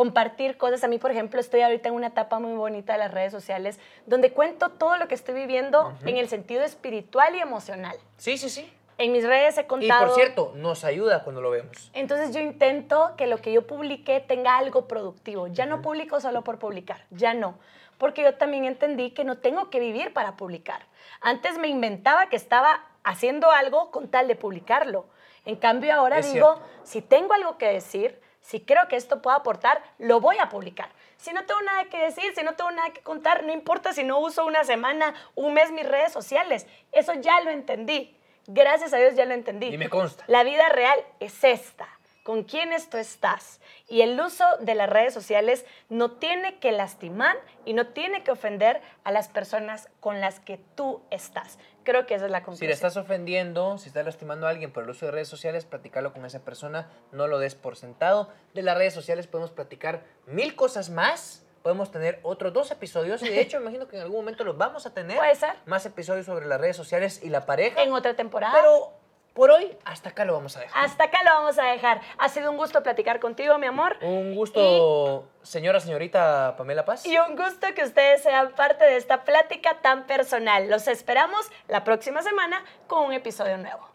compartir 0.00 0.56
cosas. 0.56 0.82
A 0.82 0.88
mí, 0.88 0.96
por 0.96 1.10
ejemplo, 1.10 1.38
estoy 1.38 1.60
ahorita 1.60 1.90
en 1.90 1.94
una 1.94 2.06
etapa 2.06 2.38
muy 2.38 2.54
bonita 2.56 2.94
de 2.94 3.00
las 3.00 3.10
redes 3.12 3.32
sociales 3.32 3.78
donde 4.06 4.32
cuento 4.32 4.70
todo 4.70 4.96
lo 4.96 5.08
que 5.08 5.14
estoy 5.14 5.34
viviendo 5.34 5.92
en 6.06 6.16
el 6.16 6.26
sentido 6.26 6.64
espiritual 6.64 7.34
y 7.36 7.40
emocional. 7.40 7.98
Sí, 8.16 8.38
sí, 8.38 8.48
sí. 8.48 8.72
En 8.96 9.12
mis 9.12 9.26
redes 9.26 9.58
he 9.58 9.60
Y 9.60 9.64
contado... 9.64 10.06
por 10.06 10.14
cierto, 10.14 10.52
nos 10.56 10.84
ayuda 10.84 11.22
cuando 11.22 11.42
lo 11.42 11.50
vemos. 11.50 11.90
Entonces 11.92 12.32
yo 12.32 12.40
intento 12.40 13.12
que 13.18 13.26
lo 13.26 13.42
que 13.42 13.52
yo 13.52 13.66
publique 13.66 14.20
tenga 14.20 14.56
algo 14.56 14.88
productivo. 14.88 15.48
Ya 15.48 15.66
no 15.66 15.82
publico 15.82 16.18
solo 16.18 16.42
por 16.44 16.58
publicar, 16.58 17.04
ya 17.10 17.34
no. 17.34 17.58
Porque 17.98 18.22
yo 18.22 18.36
también 18.36 18.64
entendí 18.64 19.10
que 19.10 19.24
no 19.24 19.36
tengo 19.36 19.68
que 19.68 19.80
vivir 19.80 20.14
para 20.14 20.34
publicar. 20.38 20.86
Antes 21.20 21.58
me 21.58 21.68
inventaba 21.68 22.30
que 22.30 22.36
estaba 22.36 22.86
haciendo 23.04 23.50
algo 23.50 23.90
con 23.90 24.08
tal 24.08 24.28
de 24.28 24.34
publicarlo. 24.36 25.04
En 25.44 25.56
cambio 25.56 25.92
ahora 25.92 26.20
Es 26.20 26.32
digo, 26.32 26.54
cierto. 26.54 26.70
si 26.84 27.02
tengo 27.02 27.34
algo 27.34 27.58
que 27.58 27.66
decir, 27.68 28.18
si 28.40 28.60
creo 28.60 28.88
que 28.88 28.96
esto 28.96 29.22
puede 29.22 29.36
aportar, 29.36 29.82
lo 29.98 30.20
voy 30.20 30.38
a 30.38 30.48
publicar. 30.48 30.90
Si 31.16 31.32
no 31.32 31.44
tengo 31.44 31.60
nada 31.62 31.84
que 31.84 31.98
decir, 31.98 32.32
si 32.34 32.42
no 32.42 32.54
tengo 32.54 32.70
nada 32.70 32.90
que 32.90 33.02
contar, 33.02 33.44
no 33.44 33.52
importa 33.52 33.92
si 33.92 34.04
no 34.04 34.18
uso 34.18 34.46
una 34.46 34.64
semana, 34.64 35.14
un 35.34 35.54
mes 35.54 35.70
mis 35.70 35.86
redes 35.86 36.12
sociales. 36.12 36.66
Eso 36.92 37.14
ya 37.14 37.40
lo 37.40 37.50
entendí. 37.50 38.16
Gracias 38.46 38.92
a 38.92 38.96
Dios 38.96 39.14
ya 39.14 39.26
lo 39.26 39.34
entendí. 39.34 39.66
Y 39.66 39.78
me 39.78 39.90
consta. 39.90 40.24
La 40.26 40.42
vida 40.42 40.68
real 40.70 40.98
es 41.20 41.44
esta. 41.44 41.88
¿Con 42.22 42.44
quiénes 42.44 42.90
tú 42.90 42.96
estás? 42.96 43.60
Y 43.88 44.02
el 44.02 44.20
uso 44.20 44.44
de 44.60 44.74
las 44.74 44.90
redes 44.90 45.14
sociales 45.14 45.64
no 45.88 46.12
tiene 46.12 46.58
que 46.58 46.70
lastimar 46.70 47.36
y 47.64 47.72
no 47.72 47.88
tiene 47.88 48.22
que 48.22 48.30
ofender 48.30 48.82
a 49.04 49.10
las 49.10 49.28
personas 49.28 49.88
con 50.00 50.20
las 50.20 50.38
que 50.38 50.58
tú 50.74 51.02
estás. 51.10 51.58
Creo 51.84 52.06
que 52.06 52.14
esa 52.14 52.26
es 52.26 52.30
la 52.30 52.38
Si 52.38 52.44
conclusión. 52.44 52.68
le 52.68 52.74
estás 52.74 52.96
ofendiendo, 52.96 53.78
si 53.78 53.88
estás 53.88 54.04
lastimando 54.04 54.46
a 54.46 54.50
alguien 54.50 54.72
por 54.72 54.84
el 54.84 54.90
uso 54.90 55.06
de 55.06 55.12
redes 55.12 55.28
sociales, 55.28 55.64
platicarlo 55.64 56.12
con 56.12 56.24
esa 56.24 56.40
persona, 56.40 56.88
no 57.12 57.26
lo 57.26 57.38
des 57.38 57.54
por 57.54 57.76
sentado. 57.76 58.28
De 58.54 58.62
las 58.62 58.76
redes 58.76 58.94
sociales 58.94 59.26
podemos 59.26 59.50
platicar 59.50 60.04
mil 60.26 60.54
cosas 60.56 60.90
más. 60.90 61.44
Podemos 61.62 61.90
tener 61.90 62.20
otros 62.22 62.52
dos 62.54 62.70
episodios 62.70 63.22
y 63.22 63.28
de 63.28 63.40
hecho 63.40 63.56
imagino 63.60 63.86
que 63.86 63.96
en 63.96 64.02
algún 64.02 64.18
momento 64.18 64.44
los 64.44 64.56
vamos 64.56 64.86
a 64.86 64.94
tener. 64.94 65.16
Puede 65.18 65.34
ser. 65.34 65.54
Más 65.66 65.84
episodios 65.86 66.26
sobre 66.26 66.46
las 66.46 66.60
redes 66.60 66.76
sociales 66.76 67.20
y 67.22 67.28
la 67.28 67.44
pareja. 67.46 67.82
En 67.82 67.92
otra 67.92 68.14
temporada. 68.14 68.54
Pero 68.54 68.92
por 69.34 69.50
hoy, 69.50 69.76
hasta 69.84 70.10
acá 70.10 70.24
lo 70.24 70.32
vamos 70.32 70.56
a 70.56 70.60
dejar. 70.60 70.84
Hasta 70.84 71.04
acá 71.04 71.18
lo 71.24 71.30
vamos 71.30 71.58
a 71.58 71.64
dejar. 71.64 72.00
Ha 72.18 72.28
sido 72.28 72.50
un 72.50 72.56
gusto 72.56 72.82
platicar 72.82 73.20
contigo, 73.20 73.58
mi 73.58 73.66
amor. 73.66 73.96
Un 74.02 74.34
gusto, 74.34 75.28
señora, 75.42 75.80
señorita 75.80 76.54
Pamela 76.56 76.84
Paz. 76.84 77.06
Y 77.06 77.16
un 77.18 77.36
gusto 77.36 77.66
que 77.74 77.84
ustedes 77.84 78.22
sean 78.22 78.52
parte 78.52 78.84
de 78.84 78.96
esta 78.96 79.24
plática 79.24 79.80
tan 79.80 80.06
personal. 80.06 80.68
Los 80.68 80.88
esperamos 80.88 81.48
la 81.68 81.84
próxima 81.84 82.22
semana 82.22 82.64
con 82.86 83.04
un 83.04 83.12
episodio 83.12 83.56
nuevo. 83.58 83.90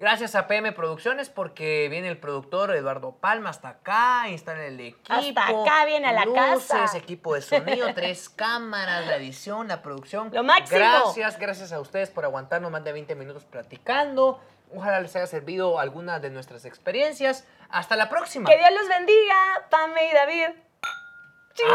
Gracias 0.00 0.34
a 0.34 0.48
PM 0.48 0.72
Producciones 0.72 1.30
porque 1.30 1.88
viene 1.88 2.08
el 2.08 2.18
productor 2.18 2.74
Eduardo 2.74 3.12
Palma 3.12 3.50
hasta 3.50 3.68
acá, 3.68 4.28
instala 4.28 4.66
el 4.66 4.78
equipo. 4.80 5.12
Hasta 5.14 5.46
acá 5.46 5.84
viene 5.86 6.08
a 6.08 6.12
la 6.12 6.24
luces, 6.24 6.66
casa. 6.68 6.98
equipo 6.98 7.34
de 7.34 7.40
sonido, 7.40 7.94
tres 7.94 8.28
cámaras, 8.36 9.06
la 9.06 9.16
edición, 9.16 9.68
la 9.68 9.82
producción. 9.82 10.30
Lo 10.32 10.42
máximo. 10.42 10.78
Gracias, 10.78 11.38
gracias 11.38 11.72
a 11.72 11.80
ustedes 11.80 12.10
por 12.10 12.24
aguantarnos 12.24 12.72
más 12.72 12.82
de 12.82 12.92
20 12.92 13.14
minutos 13.14 13.44
platicando. 13.44 14.40
Ojalá 14.76 15.00
les 15.00 15.14
haya 15.14 15.26
servido 15.26 15.78
alguna 15.78 16.18
de 16.18 16.30
nuestras 16.30 16.64
experiencias. 16.64 17.44
Hasta 17.70 17.96
la 17.96 18.08
próxima. 18.08 18.48
Que 18.48 18.58
Dios 18.58 18.70
los 18.78 18.88
bendiga, 18.88 19.36
Pame 19.70 20.08
y 20.10 20.12
David. 20.12 20.48
Chin, 21.54 21.66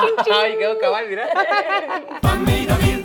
chin, 0.00 0.24
chin. 0.24 0.34
Ay, 0.34 0.56
quedó 0.56 0.78
cabal, 0.78 1.06
mira. 1.08 1.28
Pame 2.22 2.58
y 2.60 2.66
David, 2.66 3.04